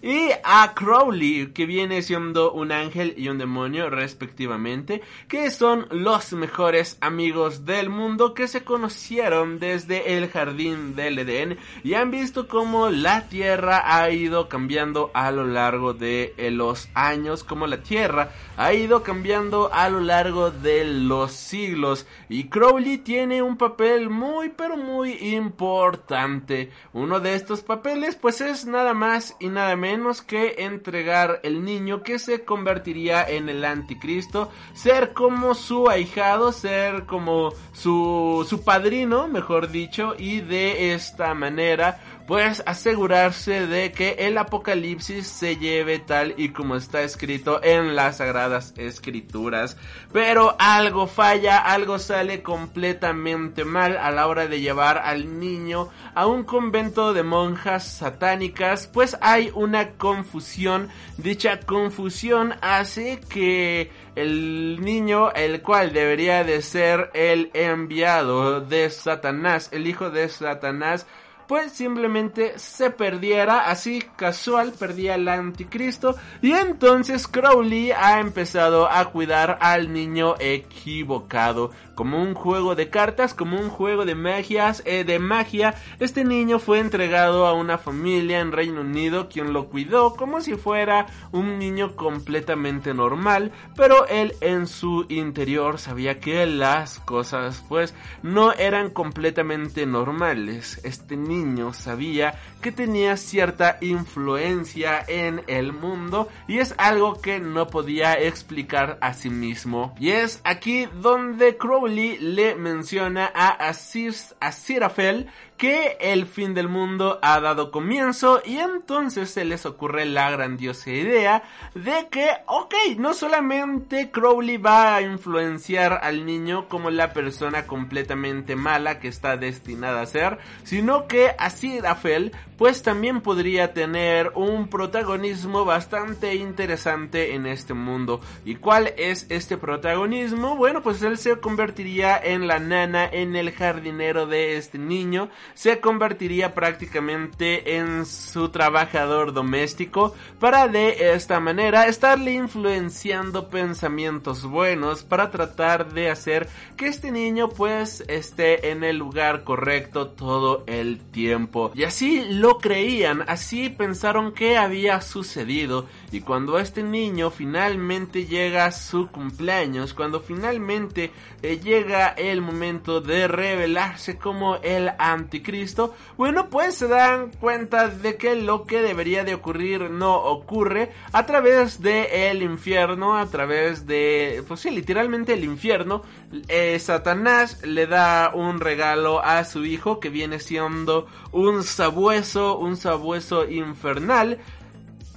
y 0.00 0.31
a 0.43 0.73
Crowley, 0.75 1.49
que 1.49 1.67
viene 1.67 2.00
siendo 2.00 2.52
un 2.52 2.73
ángel 2.73 3.12
y 3.19 3.28
un 3.28 3.37
demonio 3.37 3.90
respectivamente, 3.90 5.02
que 5.28 5.50
son 5.50 5.87
los 5.90 6.33
mejores 6.33 6.97
amigos 7.02 7.67
del 7.67 7.90
mundo 7.90 8.33
que 8.33 8.49
se 8.49 8.64
conocieron 8.64 9.59
desde 9.59 10.17
el 10.17 10.31
jardín 10.31 10.97
del 10.97 11.19
Edén 11.19 11.59
y 11.85 11.93
han 11.93 12.11
visto 12.11 12.49
cómo 12.49 12.88
la 12.88 13.28
Tierra 13.28 13.83
ha 13.85 14.09
ido 14.11 14.49
cambiando 14.49 15.11
a 15.12 15.31
lo 15.31 15.45
largo 15.45 15.93
de 15.93 16.33
los 16.52 16.88
años, 16.95 17.45
cómo 17.45 17.67
la 17.67 17.83
Tierra 17.83 18.31
ha 18.57 18.73
ido 18.73 19.02
cambiando 19.02 19.71
a 19.75 19.90
lo 19.90 20.00
largo 20.00 20.50
de 20.50 20.87
los 20.87 21.33
siglos. 21.33 22.07
Y 22.31 22.45
Crowley 22.45 22.97
tiene 22.97 23.43
un 23.43 23.59
papel 23.59 24.09
muy 24.09 24.27
pero 24.56 24.76
muy 24.76 25.12
importante. 25.35 26.70
Uno 26.92 27.20
de 27.20 27.35
estos 27.35 27.62
papeles 27.62 28.16
pues 28.16 28.40
es 28.40 28.66
nada 28.66 28.94
más 28.94 29.37
y 29.40 29.49
nada 29.49 29.76
menos 29.76 30.23
que 30.23 30.56
entregar 30.58 31.40
el 31.42 31.64
niño 31.64 32.02
que 32.02 32.18
se 32.18 32.44
convertiría 32.44 33.28
en 33.28 33.49
el 33.49 33.64
anticristo, 33.64 34.50
ser 34.75 35.12
como 35.12 35.54
su 35.54 35.88
ahijado, 35.88 36.52
ser 36.52 37.06
como 37.06 37.52
su, 37.73 38.47
su 38.49 38.64
padrino, 38.64 39.28
mejor 39.28 39.70
dicho, 39.70 40.14
y 40.18 40.40
de 40.40 40.94
esta 40.94 41.35
manera 41.35 42.00
pues 42.28 42.62
asegurarse 42.66 43.66
de 43.66 43.90
que 43.90 44.16
el 44.18 44.37
apocalipsis 44.37 45.26
se 45.26 45.56
lleve 45.56 45.99
tal 45.99 46.35
y 46.37 46.50
como 46.50 46.76
está 46.76 47.00
escrito 47.00 47.64
en 47.64 47.97
las 47.97 48.18
sagradas 48.18 48.75
escrituras. 48.76 49.78
Pero 50.12 50.54
algo 50.58 51.06
falla, 51.06 51.56
algo 51.56 51.99
sale 51.99 52.42
completamente 52.42 53.64
mal 53.64 53.97
a 53.97 54.11
la 54.11 54.26
hora 54.26 54.47
de 54.47 54.61
llevar 54.61 54.99
al 54.99 55.40
niño 55.40 55.88
a 56.14 56.26
un 56.26 56.44
convento 56.44 57.14
de 57.14 57.23
monjas 57.23 57.87
satánicas, 57.87 58.88
pues 58.88 59.16
hay 59.23 59.50
una 59.54 59.92
confusión. 59.92 60.90
Dicha 61.16 61.61
confusión 61.61 62.56
hace 62.61 63.20
que 63.20 63.90
el 64.16 64.82
niño, 64.82 65.32
el 65.32 65.62
cual 65.62 65.94
debería 65.94 66.44
de 66.44 66.61
ser 66.61 67.11
el 67.14 67.50
enviado 67.54 68.61
de 68.61 68.90
Satanás, 68.90 69.70
el 69.73 69.87
hijo 69.87 70.11
de 70.11 70.28
Satanás, 70.28 71.06
pues 71.49 71.73
simplemente 71.73 72.59
se 72.59 72.90
perdiera 72.90 73.71
así 73.71 74.05
casual, 74.17 74.73
perdía 74.78 75.14
el 75.14 75.26
anticristo 75.28 76.14
y 76.43 76.52
entonces 76.52 77.26
Crowley 77.26 77.90
ha 77.90 78.21
empezado 78.21 78.88
a 78.88 79.07
cuidar 79.07 79.59
al 79.62 79.90
niño 79.90 80.35
equivocado 80.38 81.71
como 81.95 82.23
un 82.23 82.35
juego 82.35 82.76
de 82.76 82.90
cartas, 82.90 83.35
como 83.35 83.59
un 83.59 83.71
juego 83.71 84.05
de 84.05 84.14
magias, 84.14 84.83
eh, 84.85 85.02
de 85.02 85.19
magia. 85.19 85.75
Este 85.99 86.23
niño 86.25 86.61
fue 86.61 86.78
entregado 86.78 87.45
a 87.47 87.55
una 87.55 87.76
familia 87.76 88.38
en 88.38 88.52
Reino 88.52 88.83
Unido 88.83 89.28
quien 89.28 89.52
lo 89.52 89.69
cuidó 89.69 90.14
como 90.14 90.40
si 90.40 90.55
fuera 90.55 91.07
un 91.33 91.59
niño 91.59 91.97
completamente 91.97 92.95
normal, 92.95 93.50
pero 93.75 94.07
él 94.07 94.37
en 94.40 94.69
su 94.69 95.07
interior 95.09 95.81
sabía 95.81 96.21
que 96.21 96.47
las 96.47 97.00
cosas 97.00 97.64
pues 97.69 97.95
no 98.23 98.52
eran 98.52 98.90
completamente 98.90 99.87
normales. 99.87 100.81
Este 100.85 101.17
niño 101.17 101.38
sabía 101.73 102.35
que 102.61 102.73
tenía 102.73 103.16
cierta 103.16 103.78
influencia 103.80 105.04
en 105.07 105.42
el 105.47 105.73
mundo 105.73 106.28
y 106.47 106.59
es 106.59 106.75
algo 106.76 107.21
que 107.21 107.38
no 107.38 107.68
podía 107.68 108.14
explicar 108.14 108.99
a 109.00 109.14
sí 109.14 109.30
mismo. 109.30 109.95
Y 109.99 110.11
es 110.11 110.40
aquí 110.45 110.87
donde 111.00 111.57
Crowley 111.57 112.18
le 112.18 112.54
menciona 112.54 113.30
a 113.35 113.49
Asir, 113.49 114.14
Asirafel 114.40 115.28
que 115.58 115.98
el 116.00 116.26
fin 116.26 116.54
del 116.54 116.68
mundo 116.68 117.18
ha 117.20 117.40
dado 117.40 117.70
comienzo 117.70 118.40
y 118.46 118.58
entonces 118.58 119.30
se 119.30 119.44
les 119.44 119.66
ocurre 119.66 120.06
la 120.06 120.30
grandiosa 120.30 120.90
idea 120.90 121.42
de 121.74 122.08
que, 122.10 122.30
ok, 122.46 122.74
no 122.96 123.12
solamente 123.12 124.10
Crowley 124.10 124.56
va 124.56 124.94
a 124.94 125.02
influenciar 125.02 126.00
al 126.02 126.24
niño 126.24 126.68
como 126.68 126.90
la 126.90 127.12
persona 127.12 127.66
completamente 127.66 128.54
mala 128.54 129.00
que 129.00 129.08
está 129.08 129.36
destinada 129.36 130.00
a 130.00 130.06
ser, 130.06 130.38
sino 130.62 131.08
que 131.08 131.34
Asirafel 131.36 132.32
pues 132.56 132.82
también 132.82 133.20
podría 133.20 133.72
tener 133.72 134.32
un 134.34 134.68
protagonismo 134.68 135.64
bastante 135.64 136.34
interesante 136.34 137.34
en 137.34 137.46
este 137.46 137.72
mundo. 137.72 138.20
¿Y 138.44 138.56
cuál 138.56 138.92
es 138.96 139.26
este 139.28 139.56
protagonismo? 139.56 140.56
Bueno, 140.56 140.82
pues 140.82 141.00
él 141.02 141.18
se 141.18 141.38
convertiría 141.38 142.18
en 142.18 142.48
la 142.48 142.58
nana, 142.58 143.08
en 143.10 143.36
el 143.36 143.52
jardinero 143.52 144.26
de 144.26 144.56
este 144.56 144.76
niño, 144.76 145.30
se 145.55 145.81
convertiría 145.81 146.55
prácticamente 146.55 147.76
en 147.76 148.07
su 148.07 148.49
trabajador 148.50 149.33
doméstico 149.33 150.14
para 150.38 150.69
de 150.69 151.14
esta 151.14 151.40
manera 151.40 151.87
estarle 151.87 152.33
influenciando 152.33 153.49
pensamientos 153.49 154.45
buenos 154.45 155.02
para 155.05 155.31
tratar 155.31 155.93
de 155.93 156.11
hacer 156.11 156.49
que 156.76 156.87
este 156.87 157.11
niño 157.11 157.49
pues 157.49 158.05
esté 158.09 158.71
en 158.71 158.85
el 158.85 158.97
lugar 158.97 159.45
correcto 159.45 160.09
todo 160.09 160.64
el 160.67 160.99
tiempo. 160.99 161.73
Y 161.75 161.85
así 161.85 162.25
lo 162.31 162.59
creían, 162.59 163.25
así 163.26 163.69
pensaron 163.69 164.33
que 164.33 164.57
había 164.57 165.00
sucedido 165.00 165.87
y 166.10 166.20
cuando 166.20 166.58
este 166.58 166.82
niño 166.82 167.30
finalmente 167.30 168.26
llega 168.26 168.66
a 168.66 168.72
su 168.72 169.08
cumpleaños, 169.08 169.94
cuando 169.94 170.20
finalmente 170.20 171.12
eh, 171.42 171.58
llega 171.58 172.08
el 172.08 172.40
momento 172.40 173.00
de 173.00 173.28
revelarse 173.28 174.16
como 174.16 174.56
el 174.56 174.90
anticristo, 174.98 175.94
bueno 176.16 176.48
pues 176.48 176.76
se 176.76 176.88
dan 176.88 177.30
cuenta 177.32 177.88
de 177.88 178.16
que 178.16 178.34
lo 178.34 178.64
que 178.64 178.80
debería 178.80 179.24
de 179.24 179.34
ocurrir 179.34 179.90
no 179.90 180.16
ocurre 180.16 180.92
a 181.12 181.26
través 181.26 181.80
de 181.80 182.30
el 182.30 182.42
infierno, 182.42 183.16
a 183.16 183.26
través 183.26 183.86
de, 183.86 184.42
pues 184.48 184.60
sí, 184.60 184.70
literalmente 184.70 185.34
el 185.34 185.44
infierno, 185.44 186.02
eh, 186.48 186.78
Satanás 186.78 187.62
le 187.64 187.86
da 187.86 188.32
un 188.34 188.60
regalo 188.60 189.22
a 189.22 189.44
su 189.44 189.64
hijo 189.64 190.00
que 190.00 190.10
viene 190.10 190.40
siendo 190.40 191.06
un 191.32 191.62
sabueso, 191.62 192.58
un 192.58 192.76
sabueso 192.76 193.48
infernal, 193.48 194.38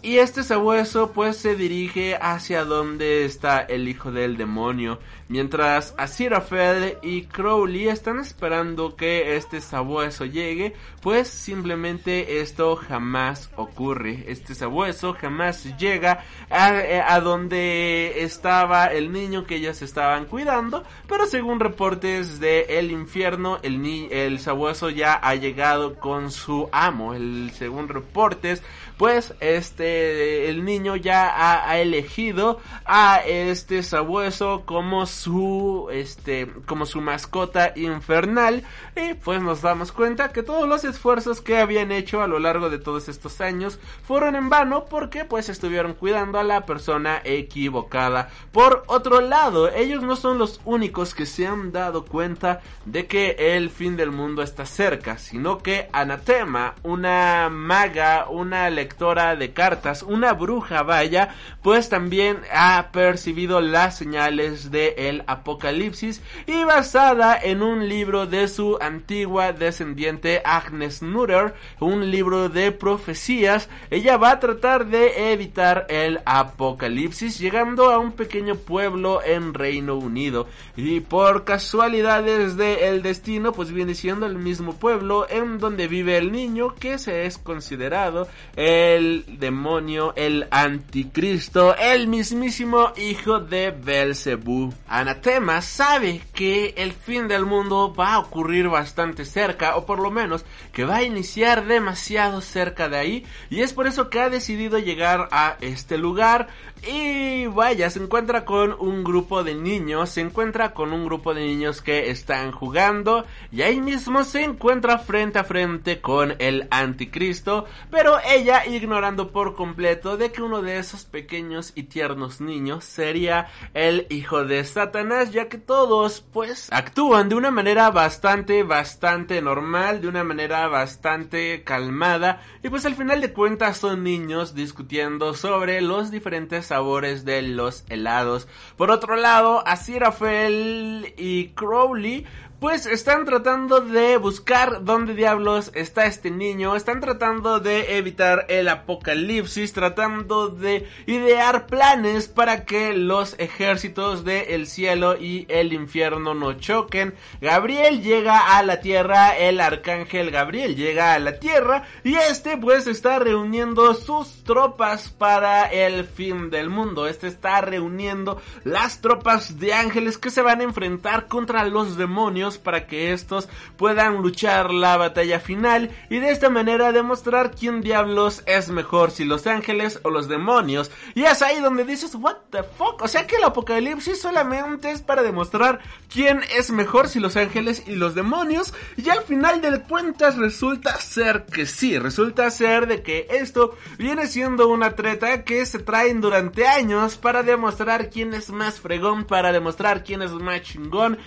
y 0.03 0.17
este 0.17 0.43
sabueso 0.43 1.12
pues 1.12 1.38
se 1.38 1.55
dirige 1.55 2.17
hacia 2.20 2.65
donde 2.65 3.25
está 3.25 3.60
el 3.60 3.88
hijo 3.88 4.12
del 4.12 4.38
demonio. 4.38 5.00
Mientras 5.32 5.96
Aziraphale 5.98 6.98
y 7.02 7.22
Crowley 7.22 7.88
están 7.88 8.20
esperando 8.20 8.98
que 8.98 9.38
este 9.38 9.62
sabueso 9.62 10.26
llegue, 10.26 10.74
pues 11.02 11.30
simplemente 11.30 12.42
esto 12.42 12.76
jamás 12.76 13.50
ocurre. 13.56 14.26
Este 14.28 14.56
sabueso 14.56 15.14
jamás 15.14 15.78
llega 15.78 16.26
a, 16.50 17.18
donde 17.22 18.24
estaba 18.24 18.88
el 18.88 19.14
niño 19.14 19.46
que 19.46 19.56
ellos 19.56 19.82
estaban 19.82 20.26
cuidando, 20.26 20.84
pero 21.08 21.26
según 21.26 21.62
reportes 21.62 22.42
de 22.42 22.66
el 22.80 22.92
infierno, 22.92 23.58
el, 23.64 24.10
el 24.12 24.38
sabueso 24.38 24.90
ya 24.90 25.14
ha 25.14 25.36
llegado 25.36 25.96
con 25.96 26.30
su 26.30 26.68
amo. 26.74 27.14
El, 27.14 27.54
según 27.58 27.88
reportes, 27.88 28.62
pues 28.98 29.34
este 29.40 30.50
el 30.50 30.66
niño 30.66 30.98
ya 30.98 31.30
ha, 31.30 31.70
ha 31.70 31.80
elegido 31.80 32.60
a 32.84 33.22
este 33.26 33.82
sabueso 33.82 34.64
como 34.66 35.06
su 35.22 35.88
este 35.92 36.48
como 36.66 36.86
su 36.86 37.00
mascota 37.01 37.74
infernal 37.75 38.63
y 38.96 39.13
pues 39.13 39.42
nos 39.42 39.62
damos 39.62 39.92
cuenta 39.92 40.32
que 40.32 40.44
todos 40.44 40.68
los 40.68 40.84
esfuerzos 40.84 41.42
que 41.42 41.60
habían 41.60 41.92
hecho 41.92 42.22
a 42.22 42.28
lo 42.28 42.40
largo 42.40 42.70
de 42.70 42.80
todos 42.80 43.08
estos 43.08 43.40
años 43.42 43.80
fueron 44.04 44.36
en 44.36 44.50
vano 44.50 44.86
porque 44.86 45.25
pues 45.25 45.50
estuvieron 45.50 45.94
cuidando 45.94 46.40
a 46.40 46.44
la 46.44 46.66
persona 46.66 47.22
equivocada. 47.24 48.30
Por 48.51 48.84
otro 48.88 49.22
lado, 49.22 49.70
ellos 49.70 50.01
no 50.04 50.16
son 50.16 50.38
los 50.38 50.60
únicos 50.66 51.13
que 51.13 51.25
se 51.25 51.46
han 51.46 51.72
dado 51.72 52.06
cuenta 52.06 52.62
de 52.86 53.06
que 53.06 53.36
el 53.56 53.70
fin 53.70 53.96
del 53.96 54.12
mundo 54.12 54.42
está 54.42 54.66
cerca, 54.66 55.18
sino 55.18 55.60
que 55.60 55.88
Anatema, 55.94 56.75
una 56.84 57.50
maga, 57.51 58.28
una 58.30 58.70
lectora 58.70 59.36
de 59.36 59.54
cartas, 59.54 60.04
una 60.04 60.34
bruja 60.34 60.84
vaya, 60.84 61.36
pues 61.62 61.90
también 61.90 62.40
ha 62.54 62.90
percibido 62.92 63.62
las 63.62 63.98
señales 63.98 64.72
de 64.72 64.96
el 65.12 65.24
apocalipsis 65.27 66.22
y 66.48 66.63
basada 66.63 67.38
en 67.41 67.62
un 67.62 67.88
libro 67.88 68.25
de 68.25 68.48
su 68.48 68.77
antigua 68.82 69.53
descendiente 69.53 70.41
Agnes 70.44 71.01
Nutter, 71.01 71.53
un 71.80 72.10
libro 72.10 72.50
de 72.50 72.72
profecías, 72.72 73.70
ella 73.89 74.18
va 74.18 74.32
a 74.32 74.39
tratar 74.39 74.88
de 74.88 75.32
evitar 75.32 75.86
el 75.89 76.20
apocalipsis 76.25 77.38
llegando 77.39 77.91
a 77.91 78.00
un 78.00 78.13
pequeño 78.13 78.56
pueblo 78.56 79.22
en 79.24 79.53
Reino 79.53 79.96
Unido 79.96 80.48
y 80.75 81.01
por 81.01 81.44
casualidades 81.44 82.58
del 82.58 83.01
destino 83.01 83.51
pues 83.51 83.72
viene 83.72 83.94
siendo 83.94 84.25
el 84.25 84.38
mismo 84.38 84.74
pueblo 84.74 85.27
en 85.30 85.60
donde 85.60 85.88
vive 85.88 86.18
el 86.18 86.32
niño 86.32 86.74
que 86.75 86.98
se 86.98 87.25
es 87.25 87.38
considerado 87.38 88.27
el 88.56 89.25
demonio, 89.39 90.13
el 90.15 90.48
anticristo, 90.51 91.75
el 91.75 92.08
mismísimo 92.08 92.94
hijo 92.98 93.39
de 93.39 93.72
Belzebú. 93.72 94.74
Anatema 94.93 95.62
sabe 95.62 96.21
que 96.33 96.74
el 96.75 96.91
fin 96.91 97.29
del 97.29 97.45
mundo 97.45 97.95
va 97.98 98.15
a 98.15 98.19
ocurrir 98.19 98.67
bastante 98.67 99.24
cerca, 99.24 99.77
o 99.77 99.86
por 99.86 100.00
lo 100.00 100.12
menos 100.12 100.43
que 100.74 100.83
va 100.83 100.98
a 100.98 101.03
iniciar 101.03 101.65
demasiado 101.65 102.41
cerca 102.41 102.89
de 102.89 102.98
ahí, 102.98 103.25
y 103.50 103.62
es 103.62 103.71
por 103.71 103.88
eso 103.88 104.10
que 104.10 104.19
ha 104.19 104.29
decidido 104.29 104.79
llegar 104.79 105.29
a 105.31 105.55
este 105.62 105.98
lugar 105.98 106.50
y 106.88 107.46
vaya, 107.46 107.90
se 107.90 108.00
encuentra 108.00 108.44
con 108.44 108.76
un 108.80 109.04
grupo 109.04 109.44
de 109.44 109.54
niños, 109.54 110.10
se 110.10 110.22
encuentra 110.22 110.74
con 110.74 110.94
un 110.94 111.06
grupo 111.06 111.34
de 111.34 111.46
niños 111.46 111.82
que 111.82 112.10
están 112.10 112.52
jugando 112.52 113.26
y 113.52 113.62
ahí 113.62 113.80
mismo 113.80 114.24
se 114.24 114.44
encuentra 114.44 114.98
frente 114.98 115.38
a 115.38 115.44
frente 115.44 116.02
con 116.02 116.36
el 116.40 116.68
anticristo, 116.72 117.66
pero 117.92 118.18
ella 118.28 118.66
ignorando 118.66 119.32
por 119.32 119.56
completo 119.56 120.18
de 120.18 120.32
que 120.32 120.42
uno 120.42 120.62
de 120.64 120.80
esos 120.80 121.06
pequeños 121.06 121.72
y 121.76 121.84
tiernos 121.84 122.42
niños 122.42 122.84
sería 122.84 123.50
el 123.76 124.08
hijo 124.10 124.44
de 124.44 124.64
Satanás, 124.64 125.32
ya 125.32 125.50
que 125.50 125.60
todos 125.60 126.22
pues 126.34 126.68
actúan 126.72 127.30
de 127.30 127.36
una 127.36 127.52
manera 127.52 127.92
bastante, 127.92 128.64
bastante 128.64 129.42
normal, 129.42 130.02
de 130.02 130.08
una 130.08 130.24
manera 130.24 130.68
bastante 130.68 131.64
calmada 131.64 132.42
y 132.64 132.70
pues 132.70 132.86
al 132.86 132.96
final 132.96 133.22
de 133.22 133.34
cuentas 133.34 133.78
son 133.78 134.04
niños 134.04 134.56
discutiendo 134.56 135.36
sobre 135.36 135.82
los 135.82 136.10
diferentes 136.10 136.71
sabores 136.72 137.25
de 137.25 137.42
los 137.42 137.84
helados. 137.90 138.48
Por 138.78 138.92
otro 138.92 139.18
lado, 139.18 139.62
Aziraphale 139.68 141.13
y 141.18 141.50
Crowley 141.50 142.25
pues 142.62 142.86
están 142.86 143.25
tratando 143.25 143.82
de 143.82 144.18
buscar 144.18 144.86
dónde 144.86 145.15
diablos 145.15 145.72
está 145.74 146.06
este 146.06 146.30
niño, 146.30 146.75
están 146.75 147.00
tratando 147.00 147.60
de 147.60 147.98
evitar 147.98 148.46
el 148.50 148.70
apocalipsis, 148.70 149.74
tratando 149.74 150.50
de 150.50 150.88
idear 151.08 151.65
planes 151.65 152.27
para 152.27 152.63
que 152.63 152.94
los 152.94 153.34
ejércitos 153.39 154.24
del 154.24 154.68
cielo 154.68 155.18
y 155.18 155.48
el 155.50 155.74
infierno 155.74 156.36
no 156.36 156.53
choquen. 156.53 157.15
Gabriel 157.41 158.03
llega 158.03 158.56
a 158.56 158.62
la 158.62 158.80
tierra, 158.80 159.36
el 159.36 159.60
arcángel 159.60 160.30
Gabriel 160.30 160.75
llega 160.75 161.15
a 161.15 161.20
la 161.20 161.39
tierra 161.39 161.88
y 162.03 162.13
este 162.13 162.58
pues 162.58 162.86
está 162.86 163.18
reuniendo 163.18 163.96
sus 163.96 164.44
tropas 164.44 165.10
para 165.10 165.65
el 165.65 166.06
fin 166.06 166.51
del 166.51 166.70
mundo. 166.70 167.08
Este 167.08 167.25
está 167.25 167.60
reuniendo 167.62 168.39
las 168.63 169.01
tropas 169.01 169.58
de 169.58 169.74
ángeles 169.74 170.20
que 170.20 170.30
se 170.30 170.44
van 170.44 170.62
a 170.62 170.65
enfrentar 170.65 171.27
contra 171.27 171.65
los 171.65 171.98
demonios 171.98 172.50
para 172.58 172.88
que 172.88 173.13
estos 173.13 173.50
puedan 173.77 174.22
luchar 174.22 174.72
la 174.72 174.98
batalla 174.98 175.39
final 175.39 175.91
y 176.10 176.20
de 176.20 176.31
esta 176.31 176.50
manera 176.50 176.91
demostrar 176.91 177.51
quién 177.51 177.81
diablos 177.81 178.43
es 178.46 178.70
mejor, 178.70 179.12
si 179.12 179.25
los 179.25 179.48
ángeles 179.48 180.00
o 180.03 180.10
los 180.10 180.27
demonios. 180.27 180.91
Y 181.15 181.24
es 181.24 181.41
ahí 181.41 181.60
donde 181.60 181.86
dices, 181.86 182.15
what 182.15 182.38
the 182.50 182.63
fuck? 182.63 183.01
O 183.01 183.08
sea 183.08 183.27
que 183.27 183.38
el 183.38 183.43
apocalipsis 183.43 184.22
solamente 184.22 184.91
es 184.91 185.01
para 185.01 185.24
demostrar 185.24 185.79
quién 186.12 186.41
es 186.55 186.72
mejor, 186.72 187.08
si 187.08 187.20
los 187.20 187.38
ángeles 187.38 187.84
y 187.88 187.96
los 187.96 188.15
demonios. 188.15 188.74
Y 188.98 189.10
al 189.10 189.22
final 189.24 189.62
de 189.62 189.81
cuentas 189.81 190.38
resulta 190.38 190.96
ser 191.00 191.46
que 191.46 191.65
sí, 191.65 191.98
resulta 191.98 192.50
ser 192.51 192.88
de 192.88 193.01
que 193.01 193.27
esto 193.29 193.75
viene 193.98 194.27
siendo 194.27 194.67
una 194.67 194.96
treta 194.96 195.43
que 195.43 195.65
se 195.65 195.79
traen 195.79 196.22
durante 196.22 196.67
años 196.67 197.17
para 197.17 197.43
demostrar 197.43 198.10
quién 198.10 198.34
es 198.34 198.50
más 198.50 198.79
fregón, 198.79 199.25
para 199.25 199.51
demostrar 199.51 200.03
quién 200.03 200.22
es 200.22 200.31
más 200.31 200.62
chingón. 200.62 201.17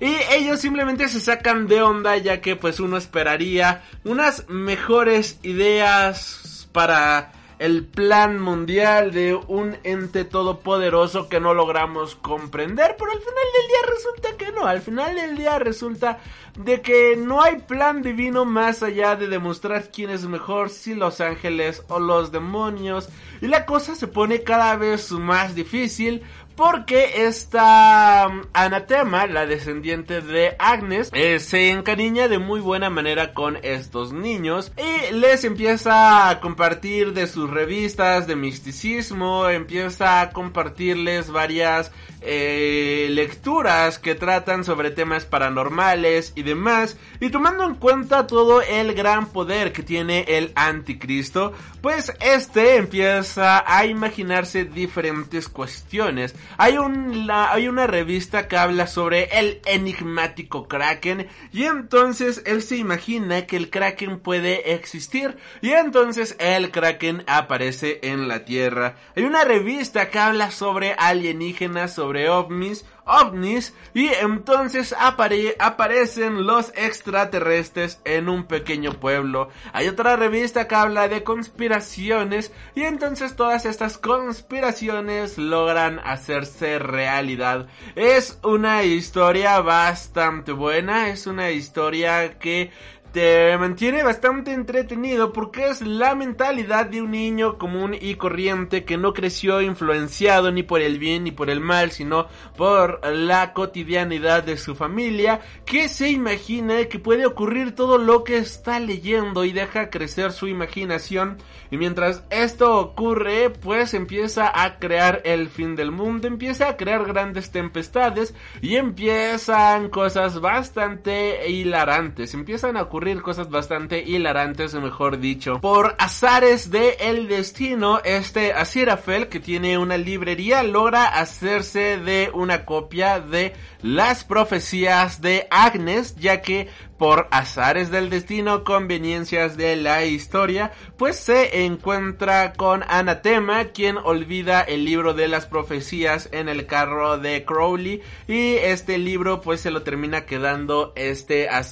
Y 0.00 0.16
ellos 0.32 0.60
simplemente 0.60 1.08
se 1.08 1.20
sacan 1.20 1.66
de 1.66 1.82
onda 1.82 2.16
ya 2.16 2.40
que 2.40 2.56
pues 2.56 2.80
uno 2.80 2.96
esperaría 2.96 3.82
unas 4.04 4.48
mejores 4.48 5.38
ideas 5.42 6.68
para 6.72 7.32
el 7.58 7.86
plan 7.86 8.40
mundial 8.40 9.12
de 9.12 9.34
un 9.34 9.76
ente 9.84 10.24
todopoderoso 10.24 11.28
que 11.28 11.40
no 11.40 11.54
logramos 11.54 12.16
comprender, 12.16 12.96
pero 12.98 13.12
al 13.12 13.20
final 13.20 13.44
del 13.54 13.68
día 13.68 13.94
resulta 13.94 14.36
que 14.36 14.52
no, 14.52 14.66
al 14.66 14.80
final 14.80 15.14
del 15.14 15.36
día 15.36 15.58
resulta 15.58 16.18
de 16.58 16.80
que 16.82 17.16
no 17.16 17.42
hay 17.42 17.60
plan 17.60 18.02
divino 18.02 18.44
más 18.44 18.82
allá 18.82 19.16
de 19.16 19.28
demostrar 19.28 19.90
quién 19.90 20.10
es 20.10 20.26
mejor, 20.26 20.70
si 20.70 20.94
los 20.94 21.20
ángeles 21.20 21.82
o 21.88 22.00
los 22.00 22.32
demonios, 22.32 23.08
y 23.40 23.46
la 23.46 23.66
cosa 23.66 23.94
se 23.94 24.08
pone 24.08 24.42
cada 24.42 24.76
vez 24.76 25.10
más 25.12 25.54
difícil 25.54 26.22
porque 26.56 27.26
esta 27.26 28.26
um, 28.28 28.42
Anatema, 28.52 29.26
la 29.26 29.46
descendiente 29.46 30.20
de 30.20 30.56
Agnes, 30.58 31.10
eh, 31.12 31.40
se 31.40 31.70
encariña 31.70 32.28
de 32.28 32.38
muy 32.38 32.60
buena 32.60 32.90
manera 32.90 33.34
con 33.34 33.58
estos 33.62 34.12
niños 34.12 34.72
y 34.76 35.12
les 35.14 35.44
empieza 35.44 36.28
a 36.28 36.40
compartir 36.40 37.12
de 37.12 37.26
sus 37.26 37.50
revistas 37.50 38.26
de 38.26 38.36
misticismo, 38.36 39.48
empieza 39.48 40.20
a 40.20 40.30
compartirles 40.30 41.30
varias 41.30 41.90
eh, 42.26 43.08
lecturas 43.10 43.98
que 43.98 44.14
tratan 44.14 44.64
sobre 44.64 44.90
temas 44.90 45.26
paranormales 45.26 46.32
y 46.34 46.42
demás, 46.42 46.96
y 47.20 47.28
tomando 47.28 47.64
en 47.64 47.74
cuenta 47.74 48.26
todo 48.26 48.62
el 48.62 48.94
gran 48.94 49.26
poder 49.26 49.72
que 49.72 49.82
tiene 49.82 50.24
el 50.26 50.50
anticristo, 50.54 51.52
pues 51.82 52.14
este 52.20 52.76
empieza 52.76 53.62
a 53.66 53.84
imaginarse 53.84 54.64
diferentes 54.64 55.50
cuestiones. 55.50 56.34
Hay, 56.56 56.78
un, 56.78 57.28
hay 57.30 57.68
una 57.68 57.86
revista 57.86 58.48
que 58.48 58.56
habla 58.56 58.86
sobre 58.86 59.24
el 59.38 59.60
enigmático 59.66 60.68
kraken, 60.68 61.28
y 61.52 61.64
entonces 61.64 62.42
él 62.46 62.62
se 62.62 62.76
imagina 62.76 63.46
que 63.46 63.56
el 63.56 63.70
kraken 63.70 64.20
puede 64.20 64.74
existir, 64.74 65.36
y 65.60 65.70
entonces 65.70 66.36
el 66.38 66.70
kraken 66.70 67.24
aparece 67.26 68.00
en 68.02 68.28
la 68.28 68.44
tierra. 68.44 68.96
Hay 69.16 69.24
una 69.24 69.44
revista 69.44 70.10
que 70.10 70.18
habla 70.18 70.50
sobre 70.50 70.94
alienígenas, 70.94 71.94
sobre 71.94 72.28
ovnis, 72.28 72.84
ovnis 73.04 73.74
y 73.92 74.08
entonces 74.08 74.94
aparecen 74.98 76.46
los 76.46 76.72
extraterrestres 76.76 78.00
en 78.04 78.28
un 78.28 78.44
pequeño 78.44 78.92
pueblo. 78.94 79.48
Hay 79.72 79.88
otra 79.88 80.16
revista 80.16 80.66
que 80.66 80.74
habla 80.74 81.08
de 81.08 81.22
conspiraciones 81.22 82.52
y 82.74 82.82
entonces 82.82 83.36
todas 83.36 83.66
estas 83.66 83.98
conspiraciones 83.98 85.38
logran 85.38 86.00
hacerse 86.04 86.78
realidad. 86.78 87.66
Es 87.94 88.38
una 88.42 88.84
historia 88.84 89.60
bastante 89.60 90.52
buena, 90.52 91.08
es 91.08 91.26
una 91.26 91.50
historia 91.50 92.38
que 92.38 92.70
te 93.14 93.56
mantiene 93.58 94.02
bastante 94.02 94.52
entretenido 94.52 95.32
porque 95.32 95.68
es 95.68 95.80
la 95.82 96.16
mentalidad 96.16 96.86
de 96.86 97.00
un 97.00 97.12
niño 97.12 97.58
común 97.58 97.94
y 97.98 98.16
corriente 98.16 98.84
que 98.84 98.96
no 98.96 99.12
creció 99.12 99.62
influenciado 99.62 100.50
ni 100.50 100.64
por 100.64 100.80
el 100.80 100.98
bien 100.98 101.22
ni 101.22 101.30
por 101.30 101.48
el 101.48 101.60
mal, 101.60 101.92
sino 101.92 102.26
por 102.56 103.06
la 103.06 103.52
cotidianidad 103.52 104.42
de 104.42 104.56
su 104.56 104.74
familia, 104.74 105.42
que 105.64 105.88
se 105.88 106.10
imagina 106.10 106.86
que 106.86 106.98
puede 106.98 107.24
ocurrir 107.24 107.76
todo 107.76 107.98
lo 107.98 108.24
que 108.24 108.36
está 108.36 108.80
leyendo 108.80 109.44
y 109.44 109.52
deja 109.52 109.90
crecer 109.90 110.32
su 110.32 110.48
imaginación. 110.48 111.36
Y 111.70 111.76
mientras 111.76 112.24
esto 112.30 112.78
ocurre, 112.78 113.50
pues 113.50 113.94
empieza 113.94 114.50
a 114.52 114.80
crear 114.80 115.22
el 115.24 115.48
fin 115.48 115.76
del 115.76 115.92
mundo, 115.92 116.26
empieza 116.26 116.68
a 116.68 116.76
crear 116.76 117.04
grandes 117.04 117.52
tempestades 117.52 118.34
y 118.60 118.74
empiezan 118.74 119.88
cosas 119.88 120.40
bastante 120.40 121.48
hilarantes, 121.48 122.34
empiezan 122.34 122.76
a 122.76 122.82
ocurrir 122.82 123.03
cosas 123.22 123.50
bastante 123.50 124.02
hilarantes, 124.02 124.74
mejor 124.74 125.18
dicho. 125.18 125.60
Por 125.60 125.94
azares 125.98 126.70
de 126.70 126.96
el 127.00 127.28
destino, 127.28 128.00
este 128.04 128.52
Asirafel, 128.52 129.28
que 129.28 129.40
tiene 129.40 129.76
una 129.76 129.98
librería, 129.98 130.62
logra 130.62 131.04
hacerse 131.04 131.98
de 131.98 132.30
una 132.32 132.64
copia 132.64 133.20
de 133.20 133.52
las 133.84 134.24
profecías 134.24 135.20
de 135.20 135.46
Agnes, 135.50 136.16
ya 136.16 136.40
que 136.40 136.68
por 136.98 137.28
azares 137.32 137.90
del 137.90 138.08
destino, 138.08 138.64
conveniencias 138.64 139.58
de 139.58 139.76
la 139.76 140.06
historia, 140.06 140.72
pues 140.96 141.16
se 141.16 141.66
encuentra 141.66 142.54
con 142.54 142.82
Anatema, 142.88 143.66
quien 143.66 143.98
olvida 143.98 144.62
el 144.62 144.86
libro 144.86 145.12
de 145.12 145.28
las 145.28 145.44
profecías 145.44 146.30
en 146.32 146.48
el 146.48 146.64
carro 146.66 147.18
de 147.18 147.44
Crowley 147.44 148.00
y 148.26 148.54
este 148.54 148.96
libro 148.96 149.42
pues 149.42 149.60
se 149.60 149.70
lo 149.70 149.82
termina 149.82 150.24
quedando 150.24 150.92
este 150.96 151.50
a 151.50 151.62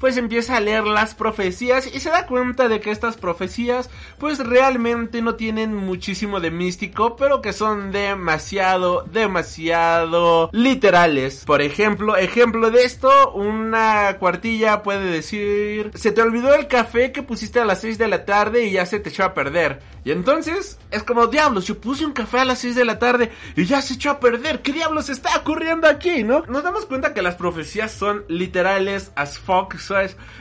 pues 0.00 0.16
empieza 0.16 0.56
a 0.56 0.60
leer 0.60 0.84
las 0.84 1.14
profecías 1.14 1.86
y 1.94 2.00
se 2.00 2.10
da 2.10 2.26
cuenta 2.26 2.68
de 2.68 2.80
que 2.80 2.90
estas 2.90 3.16
profecías 3.16 3.90
pues 4.18 4.38
realmente 4.38 5.22
no 5.22 5.34
tienen 5.36 5.74
muchísimo 5.74 6.40
de 6.40 6.50
místico, 6.50 7.14
pero 7.14 7.42
que 7.42 7.52
son 7.52 7.92
demasiado, 7.92 9.04
demasiado 9.12 10.50
Por 11.44 11.62
ejemplo, 11.62 12.16
ejemplo 12.16 12.70
de 12.70 12.84
esto, 12.84 13.32
una 13.32 14.16
puede 14.82 15.04
decir, 15.04 15.90
se 15.94 16.12
te 16.12 16.22
olvidó 16.22 16.54
el 16.54 16.68
café 16.68 17.12
que 17.12 17.22
pusiste 17.22 17.60
a 17.60 17.64
las 17.64 17.80
6 17.80 17.98
de 17.98 18.08
la 18.08 18.24
tarde 18.24 18.64
y 18.64 18.72
ya 18.72 18.86
se 18.86 19.00
te 19.00 19.10
echó 19.10 19.24
a 19.24 19.34
perder. 19.34 19.80
Y 20.04 20.10
entonces 20.10 20.78
es 20.90 21.04
como, 21.04 21.28
diablos, 21.28 21.66
yo 21.66 21.78
puse 21.78 22.04
un 22.04 22.12
café 22.12 22.40
a 22.40 22.44
las 22.44 22.58
6 22.58 22.74
de 22.74 22.84
la 22.84 22.98
tarde 22.98 23.30
y 23.54 23.64
ya 23.64 23.80
se 23.80 23.94
echó 23.94 24.10
a 24.10 24.20
perder. 24.20 24.60
¿Qué 24.60 24.72
diablos 24.72 25.08
está 25.08 25.36
ocurriendo 25.36 25.86
aquí, 25.86 26.24
no? 26.24 26.42
Nos 26.48 26.64
damos 26.64 26.86
cuenta 26.86 27.14
que 27.14 27.22
las 27.22 27.36
profecías 27.36 27.92
son 27.92 28.24
literales 28.28 29.12
as 29.14 29.38
fuck. 29.38 29.76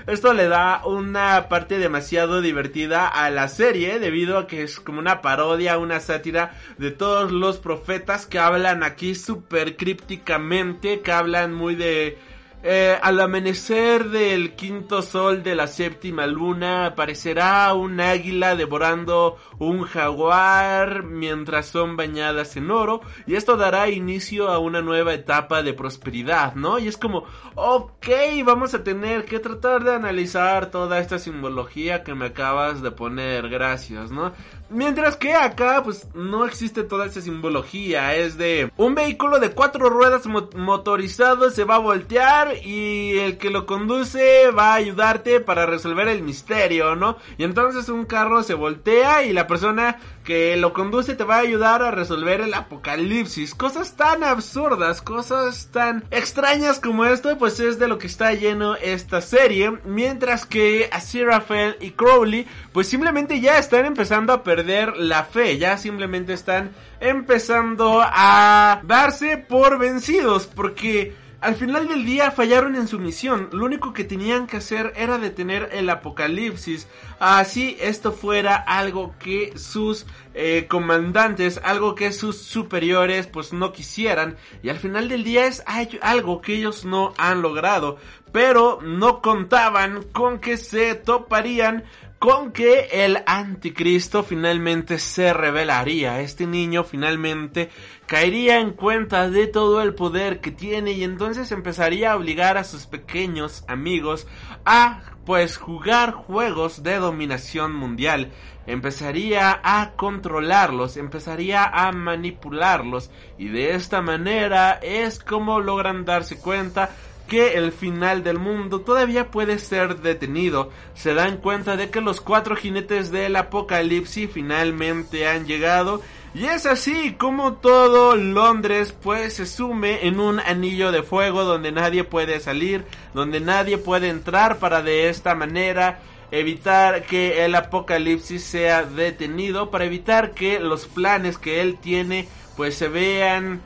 Esto 0.07 0.33
le 0.33 0.47
da 0.47 0.81
una 0.85 1.47
parte 1.47 1.77
demasiado 1.77 2.41
divertida 2.41 3.07
a 3.07 3.29
la 3.29 3.47
serie 3.47 3.99
debido 3.99 4.39
a 4.39 4.47
que 4.47 4.63
es 4.63 4.79
como 4.79 4.99
una 4.99 5.21
parodia, 5.21 5.77
una 5.77 5.99
sátira 5.99 6.57
de 6.77 6.91
todos 6.91 7.31
los 7.31 7.57
profetas 7.57 8.25
que 8.25 8.39
hablan 8.39 8.83
aquí 8.83 9.13
súper 9.13 9.77
crípticamente, 9.77 11.01
que 11.01 11.11
hablan 11.11 11.53
muy 11.53 11.75
de 11.75 12.17
eh, 12.63 12.97
al 13.01 13.19
amanecer 13.19 14.09
del 14.09 14.53
quinto 14.55 15.01
sol 15.01 15.41
de 15.41 15.55
la 15.55 15.65
séptima 15.65 16.27
luna 16.27 16.85
aparecerá 16.85 17.73
un 17.73 17.99
águila 17.99 18.55
devorando 18.55 19.37
un 19.57 19.83
jaguar 19.83 21.03
mientras 21.03 21.65
son 21.65 21.97
bañadas 21.97 22.55
en 22.57 22.69
oro 22.69 23.01
y 23.25 23.33
esto 23.33 23.57
dará 23.57 23.89
inicio 23.89 24.49
a 24.49 24.59
una 24.59 24.81
nueva 24.81 25.13
etapa 25.13 25.63
de 25.63 25.73
prosperidad, 25.73 26.53
¿no? 26.53 26.77
Y 26.77 26.87
es 26.87 26.97
como, 26.97 27.23
ok, 27.55 28.07
vamos 28.45 28.73
a 28.73 28.83
tener 28.83 29.25
que 29.25 29.39
tratar 29.39 29.83
de 29.83 29.95
analizar 29.95 30.69
toda 30.69 30.99
esta 30.99 31.17
simbología 31.17 32.03
que 32.03 32.13
me 32.13 32.25
acabas 32.25 32.81
de 32.81 32.91
poner, 32.91 33.49
gracias, 33.49 34.11
¿no? 34.11 34.33
Mientras 34.71 35.17
que 35.17 35.33
acá, 35.33 35.83
pues 35.83 36.07
no 36.13 36.45
existe 36.45 36.83
toda 36.83 37.05
esa 37.05 37.21
simbología. 37.21 38.15
Es 38.15 38.37
de 38.37 38.71
un 38.77 38.95
vehículo 38.95 39.39
de 39.39 39.51
cuatro 39.51 39.89
ruedas 39.89 40.25
motorizado 40.25 41.49
se 41.49 41.65
va 41.65 41.75
a 41.75 41.79
voltear 41.79 42.55
y 42.63 43.19
el 43.19 43.37
que 43.37 43.49
lo 43.49 43.65
conduce 43.65 44.49
va 44.51 44.73
a 44.73 44.75
ayudarte 44.75 45.41
para 45.41 45.65
resolver 45.65 46.07
el 46.07 46.21
misterio, 46.23 46.95
¿no? 46.95 47.17
Y 47.37 47.43
entonces 47.43 47.89
un 47.89 48.05
carro 48.05 48.43
se 48.43 48.53
voltea 48.53 49.23
y 49.23 49.33
la 49.33 49.47
persona 49.47 49.99
que 50.23 50.55
lo 50.55 50.71
conduce 50.71 51.15
te 51.15 51.23
va 51.23 51.37
a 51.37 51.39
ayudar 51.39 51.81
a 51.81 51.91
resolver 51.91 52.41
el 52.41 52.53
apocalipsis. 52.53 53.55
Cosas 53.55 53.97
tan 53.97 54.23
absurdas, 54.23 55.01
cosas 55.01 55.69
tan 55.71 56.05
extrañas 56.11 56.79
como 56.79 57.05
esto, 57.05 57.37
pues 57.37 57.59
es 57.59 57.79
de 57.79 57.87
lo 57.87 57.97
que 57.97 58.07
está 58.07 58.33
lleno 58.33 58.75
esta 58.75 59.21
serie. 59.21 59.79
Mientras 59.83 60.45
que 60.45 60.89
Aziraphale 60.91 61.77
y 61.81 61.91
Crowley, 61.91 62.47
pues 62.71 62.87
simplemente 62.87 63.41
ya 63.41 63.57
están 63.57 63.85
empezando 63.85 64.31
a 64.31 64.43
perder 64.43 64.60
la 64.97 65.23
fe, 65.23 65.57
ya 65.57 65.77
simplemente 65.77 66.33
están 66.33 66.71
empezando 66.99 68.01
a 68.03 68.81
darse 68.83 69.37
por 69.37 69.79
vencidos, 69.79 70.47
porque 70.47 71.15
al 71.41 71.55
final 71.55 71.87
del 71.87 72.05
día 72.05 72.29
fallaron 72.29 72.75
en 72.75 72.87
su 72.87 72.99
misión. 72.99 73.49
Lo 73.51 73.65
único 73.65 73.93
que 73.93 74.03
tenían 74.03 74.45
que 74.45 74.57
hacer 74.57 74.93
era 74.95 75.17
detener 75.17 75.69
el 75.71 75.89
apocalipsis. 75.89 76.87
Así 77.19 77.77
esto 77.81 78.11
fuera 78.11 78.55
algo 78.55 79.15
que 79.17 79.57
sus 79.57 80.05
eh, 80.35 80.67
comandantes, 80.69 81.59
algo 81.63 81.95
que 81.95 82.11
sus 82.11 82.37
superiores 82.37 83.25
pues 83.25 83.53
no 83.53 83.73
quisieran. 83.73 84.37
Y 84.61 84.69
al 84.69 84.77
final 84.77 85.09
del 85.09 85.23
día 85.23 85.47
es 85.47 85.63
algo 86.01 86.41
que 86.41 86.53
ellos 86.53 86.85
no 86.85 87.11
han 87.17 87.41
logrado. 87.41 87.97
Pero 88.31 88.77
no 88.83 89.23
contaban 89.23 90.03
con 90.13 90.37
que 90.37 90.57
se 90.57 90.93
toparían 90.93 91.85
con 92.21 92.51
que 92.51 92.87
el 92.91 93.23
anticristo 93.25 94.21
finalmente 94.21 94.99
se 94.99 95.33
revelaría. 95.33 96.21
Este 96.21 96.45
niño 96.45 96.83
finalmente 96.83 97.71
caería 98.05 98.59
en 98.59 98.73
cuenta 98.73 99.27
de 99.27 99.47
todo 99.47 99.81
el 99.81 99.95
poder 99.95 100.39
que 100.39 100.51
tiene 100.51 100.91
y 100.91 101.03
entonces 101.03 101.51
empezaría 101.51 102.11
a 102.11 102.15
obligar 102.15 102.59
a 102.59 102.63
sus 102.63 102.85
pequeños 102.85 103.63
amigos 103.67 104.27
a 104.65 105.01
pues 105.25 105.57
jugar 105.57 106.11
juegos 106.11 106.83
de 106.83 106.97
dominación 106.97 107.73
mundial. 107.73 108.29
Empezaría 108.67 109.59
a 109.63 109.93
controlarlos, 109.95 110.97
empezaría 110.97 111.63
a 111.63 111.91
manipularlos 111.91 113.09
y 113.39 113.47
de 113.47 113.73
esta 113.73 114.03
manera 114.03 114.73
es 114.83 115.17
como 115.17 115.59
logran 115.59 116.05
darse 116.05 116.37
cuenta 116.37 116.91
que 117.31 117.53
el 117.53 117.71
final 117.71 118.25
del 118.25 118.39
mundo 118.39 118.81
todavía 118.81 119.31
puede 119.31 119.57
ser 119.57 120.01
detenido. 120.01 120.69
Se 120.95 121.13
dan 121.13 121.37
cuenta 121.37 121.77
de 121.77 121.89
que 121.89 122.01
los 122.01 122.19
cuatro 122.19 122.57
jinetes 122.57 123.09
del 123.09 123.37
apocalipsis 123.37 124.29
finalmente 124.29 125.25
han 125.29 125.45
llegado. 125.45 126.01
Y 126.33 126.47
es 126.47 126.65
así 126.65 127.13
como 127.13 127.53
todo 127.53 128.17
Londres 128.17 128.93
pues 129.01 129.35
se 129.35 129.45
sume 129.45 130.05
en 130.07 130.19
un 130.19 130.41
anillo 130.41 130.91
de 130.91 131.03
fuego 131.03 131.45
donde 131.45 131.71
nadie 131.71 132.03
puede 132.03 132.41
salir, 132.41 132.83
donde 133.13 133.39
nadie 133.39 133.77
puede 133.77 134.09
entrar 134.09 134.57
para 134.57 134.81
de 134.81 135.07
esta 135.07 135.33
manera 135.33 136.01
evitar 136.31 137.03
que 137.03 137.45
el 137.45 137.55
apocalipsis 137.55 138.43
sea 138.43 138.83
detenido, 138.83 139.71
para 139.71 139.85
evitar 139.85 140.31
que 140.31 140.59
los 140.59 140.85
planes 140.85 141.37
que 141.37 141.61
él 141.61 141.77
tiene 141.79 142.27
pues 142.57 142.75
se 142.75 142.89
vean 142.89 143.61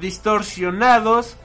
distorsionados 0.00 1.36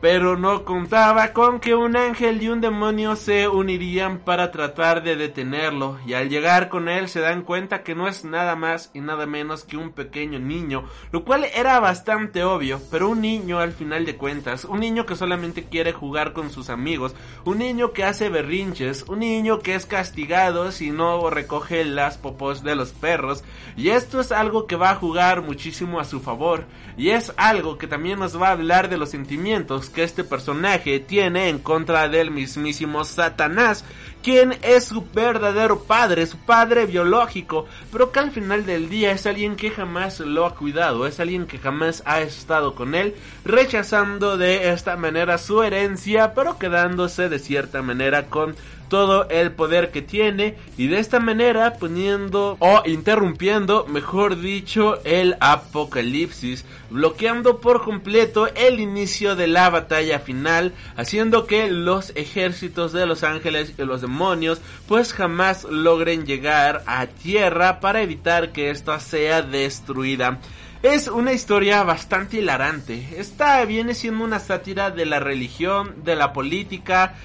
pero 0.00 0.36
no 0.36 0.64
contaba 0.64 1.32
con 1.32 1.58
que 1.58 1.74
un 1.74 1.96
ángel 1.96 2.40
y 2.42 2.48
un 2.48 2.60
demonio 2.60 3.16
se 3.16 3.48
unirían 3.48 4.18
para 4.18 4.52
tratar 4.52 5.02
de 5.02 5.16
detenerlo, 5.16 5.98
y 6.06 6.12
al 6.12 6.28
llegar 6.28 6.68
con 6.68 6.88
él 6.88 7.08
se 7.08 7.20
dan 7.20 7.42
cuenta 7.42 7.82
que 7.82 7.96
no 7.96 8.06
es 8.06 8.24
nada 8.24 8.54
más 8.54 8.90
y 8.94 9.00
nada 9.00 9.26
menos 9.26 9.64
que 9.64 9.76
un 9.76 9.90
pequeño 9.90 10.38
niño, 10.38 10.84
lo 11.10 11.24
cual 11.24 11.44
era 11.52 11.80
bastante 11.80 12.44
obvio, 12.44 12.80
pero 12.90 13.08
un 13.08 13.20
niño 13.20 13.58
al 13.58 13.72
final 13.72 14.06
de 14.06 14.16
cuentas, 14.16 14.64
un 14.64 14.80
niño 14.80 15.04
que 15.04 15.16
solamente 15.16 15.64
quiere 15.64 15.92
jugar 15.92 16.32
con 16.32 16.50
sus 16.50 16.70
amigos, 16.70 17.16
un 17.44 17.58
niño 17.58 17.92
que 17.92 18.04
hace 18.04 18.28
berrinches, 18.28 19.02
un 19.08 19.18
niño 19.18 19.58
que 19.58 19.74
es 19.74 19.86
castigado 19.86 20.70
si 20.70 20.90
no 20.90 21.28
recoge 21.28 21.84
las 21.84 22.18
popos 22.18 22.62
de 22.62 22.76
los 22.76 22.92
perros, 22.92 23.42
y 23.76 23.88
esto 23.90 24.20
es 24.20 24.30
algo 24.30 24.66
que 24.66 24.76
va 24.76 24.90
a 24.90 24.96
jugar 24.96 25.42
muchísimo 25.42 25.98
a 25.98 26.04
su 26.04 26.20
favor, 26.20 26.64
y 26.96 27.10
es 27.10 27.32
algo 27.36 27.78
que 27.78 27.88
también 27.88 28.20
nos 28.20 28.40
va 28.40 28.48
a 28.48 28.52
hablar 28.52 28.88
de 28.88 28.98
los 28.98 29.10
sentimientos 29.10 29.87
que 29.88 30.02
este 30.02 30.24
personaje 30.24 31.00
tiene 31.00 31.48
en 31.48 31.58
contra 31.58 32.08
del 32.08 32.30
mismísimo 32.30 33.04
Satanás, 33.04 33.84
quien 34.22 34.56
es 34.62 34.84
su 34.84 35.04
verdadero 35.12 35.80
padre, 35.80 36.26
su 36.26 36.38
padre 36.38 36.86
biológico, 36.86 37.66
pero 37.92 38.12
que 38.12 38.20
al 38.20 38.30
final 38.30 38.66
del 38.66 38.88
día 38.88 39.12
es 39.12 39.26
alguien 39.26 39.56
que 39.56 39.70
jamás 39.70 40.20
lo 40.20 40.46
ha 40.46 40.54
cuidado, 40.54 41.06
es 41.06 41.20
alguien 41.20 41.46
que 41.46 41.58
jamás 41.58 42.02
ha 42.06 42.20
estado 42.20 42.74
con 42.74 42.94
él, 42.94 43.14
rechazando 43.44 44.36
de 44.36 44.70
esta 44.70 44.96
manera 44.96 45.38
su 45.38 45.62
herencia, 45.62 46.34
pero 46.34 46.58
quedándose 46.58 47.28
de 47.28 47.38
cierta 47.38 47.82
manera 47.82 48.26
con 48.26 48.54
todo 48.88 49.28
el 49.28 49.52
poder 49.52 49.90
que 49.90 50.02
tiene 50.02 50.56
y 50.76 50.88
de 50.88 50.98
esta 50.98 51.20
manera 51.20 51.74
poniendo 51.74 52.56
o 52.58 52.82
interrumpiendo, 52.86 53.86
mejor 53.86 54.40
dicho, 54.40 55.00
el 55.04 55.36
apocalipsis, 55.40 56.64
bloqueando 56.90 57.60
por 57.60 57.84
completo 57.84 58.48
el 58.54 58.80
inicio 58.80 59.36
de 59.36 59.46
la 59.46 59.70
batalla 59.70 60.18
final, 60.18 60.72
haciendo 60.96 61.46
que 61.46 61.70
los 61.70 62.12
ejércitos 62.16 62.92
de 62.92 63.06
los 63.06 63.22
ángeles 63.22 63.74
y 63.78 63.84
los 63.84 64.00
demonios 64.08 64.60
pues 64.88 65.12
jamás 65.12 65.64
logren 65.64 66.24
llegar 66.24 66.82
a 66.86 67.06
tierra 67.06 67.78
para 67.78 68.00
evitar 68.00 68.52
que 68.52 68.70
esta 68.70 68.98
sea 69.00 69.42
destruida. 69.42 70.38
Es 70.82 71.08
una 71.08 71.32
historia 71.32 71.82
bastante 71.82 72.38
hilarante. 72.38 73.08
Esta 73.16 73.64
viene 73.64 73.94
siendo 73.94 74.24
una 74.24 74.38
sátira 74.38 74.90
de 74.90 75.04
la 75.04 75.20
religión, 75.20 76.04
de 76.04 76.16
la 76.16 76.32
política, 76.32 77.16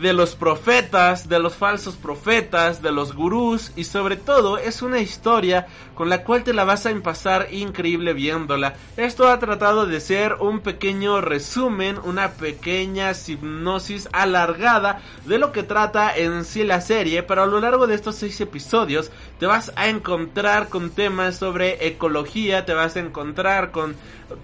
de 0.00 0.12
los 0.12 0.34
profetas, 0.34 1.28
de 1.28 1.38
los 1.38 1.54
falsos 1.54 1.96
profetas, 1.96 2.82
de 2.82 2.92
los 2.92 3.14
gurús 3.14 3.72
y 3.76 3.84
sobre 3.84 4.16
todo 4.16 4.58
es 4.58 4.82
una 4.82 5.00
historia 5.00 5.66
con 5.94 6.08
la 6.08 6.24
cual 6.24 6.44
te 6.44 6.52
la 6.52 6.64
vas 6.64 6.84
a 6.86 6.94
pasar 7.02 7.48
increíble 7.52 8.12
viéndola. 8.12 8.74
Esto 8.96 9.28
ha 9.28 9.38
tratado 9.38 9.86
de 9.86 10.00
ser 10.00 10.34
un 10.34 10.60
pequeño 10.60 11.20
resumen, 11.20 11.98
una 12.04 12.32
pequeña 12.32 13.12
hipnosis 13.26 14.08
alargada 14.12 15.02
de 15.24 15.38
lo 15.38 15.52
que 15.52 15.62
trata 15.62 16.16
en 16.16 16.44
sí 16.44 16.64
la 16.64 16.80
serie, 16.80 17.22
pero 17.22 17.42
a 17.42 17.46
lo 17.46 17.60
largo 17.60 17.86
de 17.86 17.94
estos 17.94 18.16
seis 18.16 18.40
episodios 18.40 19.10
te 19.38 19.46
vas 19.46 19.72
a 19.76 19.88
encontrar 19.88 20.68
con 20.68 20.90
temas 20.90 21.36
sobre 21.36 21.86
ecología, 21.86 22.64
te 22.64 22.74
vas 22.74 22.96
a 22.96 23.00
encontrar 23.00 23.70
con 23.70 23.94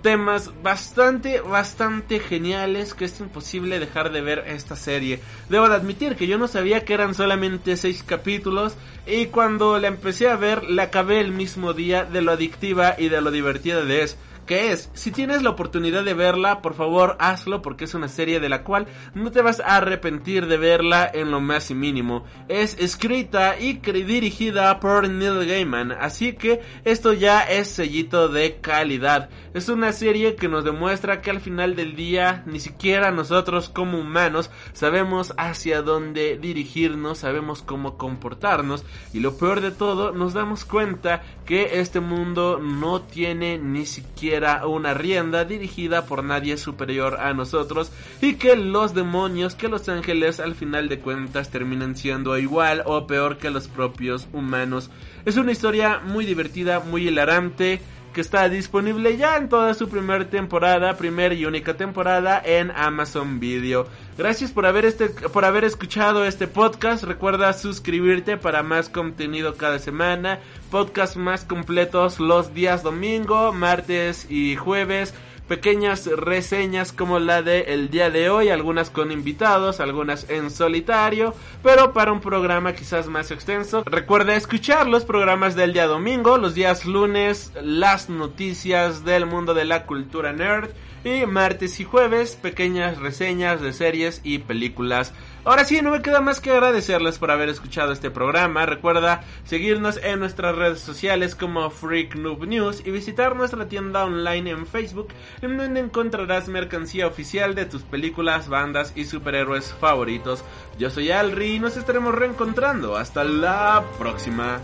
temas 0.03 0.51
bastante, 0.63 1.41
bastante 1.41 2.21
geniales 2.21 2.95
que 2.95 3.07
es 3.07 3.19
imposible 3.21 3.79
dejar 3.79 4.13
de 4.13 4.21
ver 4.21 4.45
esta 4.47 4.77
serie. 4.77 5.21
Debo 5.49 5.69
de 5.69 5.77
admitir 5.77 6.17
que 6.17 6.27
yo 6.27 6.39
no 6.39 6.47
sabía 6.47 6.85
que 6.85 6.95
eran 6.95 7.15
solamente 7.15 7.77
seis 7.77 8.03
capítulos 8.03 8.77
y 9.07 9.27
cuando 9.27 9.79
la 9.79 9.89
empecé 9.89 10.29
a 10.29 10.37
ver 10.37 10.65
la 10.65 10.85
acabé 10.85 11.21
el 11.21 11.33
mismo 11.33 11.73
día 11.73 12.05
de 12.05 12.23
lo 12.23 12.33
adictiva 12.33 12.95
y 12.99 13.09
de 13.09 13.21
lo 13.21 13.31
divertida 13.31 13.85
de 13.85 14.03
es 14.03 14.17
que 14.47 14.73
es, 14.73 14.91
si 14.95 15.11
tienes 15.11 15.43
la 15.43 15.51
oportunidad 15.51 16.05
de 16.05 16.15
verla, 16.15 16.63
por 16.63 16.75
favor 16.75 17.17
hazlo 17.21 17.63
porque 17.63 17.85
es 17.85 17.95
una 17.95 18.09
serie 18.09 18.41
de 18.41 18.49
la 18.49 18.65
cual 18.65 18.87
no 19.15 19.31
te 19.31 19.43
vas 19.43 19.61
a 19.61 19.77
arrepentir 19.77 20.47
de 20.47 20.57
verla 20.57 21.11
en 21.13 21.31
lo 21.31 21.41
más 21.41 21.71
y 21.71 21.75
mínimo. 21.75 22.25
Es 22.49 22.77
escrita 22.79 23.59
y 23.59 23.75
dirigida 23.75 24.81
por 24.81 25.09
Neil 25.09 25.47
Gaiman, 25.47 25.93
así 25.93 26.33
que 26.33 26.61
esto 26.85 27.13
ya 27.13 27.43
es 27.43 27.69
sellito 27.69 28.29
de 28.29 28.57
calidad. 28.61 29.31
Es 29.55 29.69
una 29.69 29.93
serie 29.93 30.35
que 30.35 30.49
nos 30.49 30.65
demuestra 30.65 31.21
que 31.21 31.31
al 31.31 31.41
final 31.41 31.77
del 31.77 31.95
día 31.95 32.43
ni 32.47 32.59
siquiera 32.59 33.11
nosotros 33.11 33.69
como 33.69 33.99
humanos 33.99 34.51
sabemos 34.73 35.35
hacia 35.37 35.83
dónde 35.83 36.39
dirigirnos, 36.39 37.19
sabemos 37.19 37.63
cómo 37.63 37.97
comportarnos 37.97 38.85
y 39.13 39.21
lo 39.21 39.37
peor 39.37 39.61
de 39.61 39.71
todo 39.71 40.13
nos 40.13 40.33
damos 40.33 40.65
cuenta 40.65 41.23
que 41.45 41.81
este 41.81 42.01
mundo 42.01 42.59
no 42.59 43.03
tiene 43.03 43.59
ni 43.59 43.87
siquiera 43.87 44.32
una 44.67 44.95
rienda 44.95 45.45
dirigida 45.45 46.07
por 46.07 46.25
nadie 46.25 46.57
superior 46.57 47.19
a 47.21 47.35
nosotros 47.35 47.93
y 48.21 48.35
que 48.35 48.57
los 48.57 48.95
demonios, 48.95 49.55
que 49.55 49.69
los 49.69 49.89
ángeles 49.89 50.41
al 50.41 50.55
final 50.55 50.89
de 50.89 50.99
cuentas 51.01 51.51
terminan 51.51 51.97
siendo 51.97 52.39
igual 52.39 52.83
o 52.87 53.07
peor 53.07 53.39
que 53.39 53.51
los 53.51 53.69
propios 53.69 54.29
humanos. 54.33 54.91
Es 55.25 55.37
una 55.37 55.53
historia 55.53 56.01
muy 56.01 56.25
divertida, 56.25 56.81
muy 56.81 57.09
hilarante 57.09 57.81
que 58.13 58.21
está 58.21 58.49
disponible 58.49 59.17
ya 59.17 59.37
en 59.37 59.49
toda 59.49 59.75
su 59.75 59.89
primera 59.89 60.29
temporada, 60.29 60.97
primera 60.97 61.35
y 61.35 61.45
única 61.45 61.75
temporada 61.75 62.41
en 62.45 62.71
Amazon 62.71 63.41
Video. 63.41 63.87
Gracias 64.17 64.51
por 64.51 64.67
haber 64.67 64.85
este 64.85 65.09
por 65.09 65.45
haber 65.45 65.65
escuchado 65.65 66.25
este 66.25 66.47
podcast. 66.47 67.05
Recuerda 67.05 67.53
suscribirte 67.53 68.37
para 68.37 68.63
más 68.63 68.89
contenido 68.89 69.57
cada 69.57 69.79
semana, 69.79 70.41
podcast 70.71 71.17
más 71.17 71.45
completos 71.45 72.21
los 72.21 72.55
días 72.55 72.83
domingo, 72.83 73.53
martes 73.53 74.31
y 74.31 74.57
jueves 74.57 75.15
pequeñas 75.49 76.07
reseñas 76.07 76.93
como 76.93 77.19
la 77.19 77.43
de 77.43 77.75
el 77.75 77.91
día 77.91 78.11
de 78.11 78.31
hoy, 78.31 78.49
algunas 78.49 78.91
con 78.91 79.13
invitados, 79.13 79.81
algunas 79.81 80.29
en 80.31 80.51
solitario, 80.51 81.35
pero 81.63 81.93
para 81.93 82.13
un 82.13 82.21
programa 82.21 82.75
quizás 82.75 83.09
más 83.09 83.31
extenso. 83.31 83.83
Recuerda 83.85 84.35
escuchar 84.35 84.87
los 84.89 85.05
programas 85.05 85.55
del 85.55 85.73
día 85.73 85.87
domingo, 85.87 86.39
los 86.39 86.55
días 86.55 86.85
lunes, 86.85 87.53
las 87.63 88.09
noticias 88.09 89.05
del 89.05 89.27
mundo 89.27 89.55
de 89.55 89.65
la 89.65 89.87
cultura 89.87 90.33
nerd 90.33 90.71
Y 91.05 91.27
martes 91.27 91.81
y 91.81 91.85
jueves, 91.85 92.37
pequeñas 92.37 92.99
reseñas 92.99 93.61
de 93.61 93.73
series 93.73 94.21
y 94.23 94.39
películas. 94.39 95.13
Ahora 95.45 95.65
sí, 95.65 95.83
no 95.83 95.91
me 95.91 96.01
queda 96.01 96.21
más 96.21 96.41
que 96.41 96.53
agradecerles 96.53 97.19
por 97.19 97.33
haber 97.33 97.49
escuchado 97.49 97.91
este 97.91 98.13
programa. 98.13 98.65
Recuerda 98.67 99.25
seguirnos 99.45 99.97
en 99.97 100.21
nuestras 100.21 100.55
redes 100.55 100.79
sociales 100.79 101.35
como 101.35 101.69
Freak 101.71 102.15
Noob 102.15 102.47
News 102.47 102.83
y 102.87 102.93
visitar 102.93 103.35
nuestra 103.35 103.67
tienda 103.67 104.05
online 104.05 104.51
en 104.51 104.67
Facebook, 104.67 105.09
en 105.41 105.57
donde 105.57 105.81
encontrarás 105.81 106.47
mercancía 106.47 107.09
oficial 107.09 107.57
de 107.57 107.67
tus 107.67 107.83
películas, 107.83 108.49
bandas 108.49 108.93
y 108.95 109.05
superhéroes 109.05 109.75
favoritos. 109.81 110.45
Yo 110.79 110.91
soy 110.91 111.11
Alri 111.11 111.57
y 111.57 111.59
nos 111.59 111.77
estaremos 111.77 112.15
reencontrando. 112.15 112.97
Hasta 112.97 113.25
la 113.25 113.85
próxima. 113.99 114.61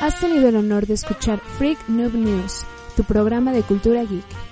Has 0.00 0.18
tenido 0.18 0.48
el 0.48 0.56
honor 0.56 0.88
de 0.88 0.94
escuchar 0.94 1.38
Freak 1.58 1.78
Noob 1.86 2.14
News, 2.14 2.66
tu 2.96 3.04
programa 3.04 3.52
de 3.52 3.62
cultura 3.62 4.02
geek. 4.02 4.51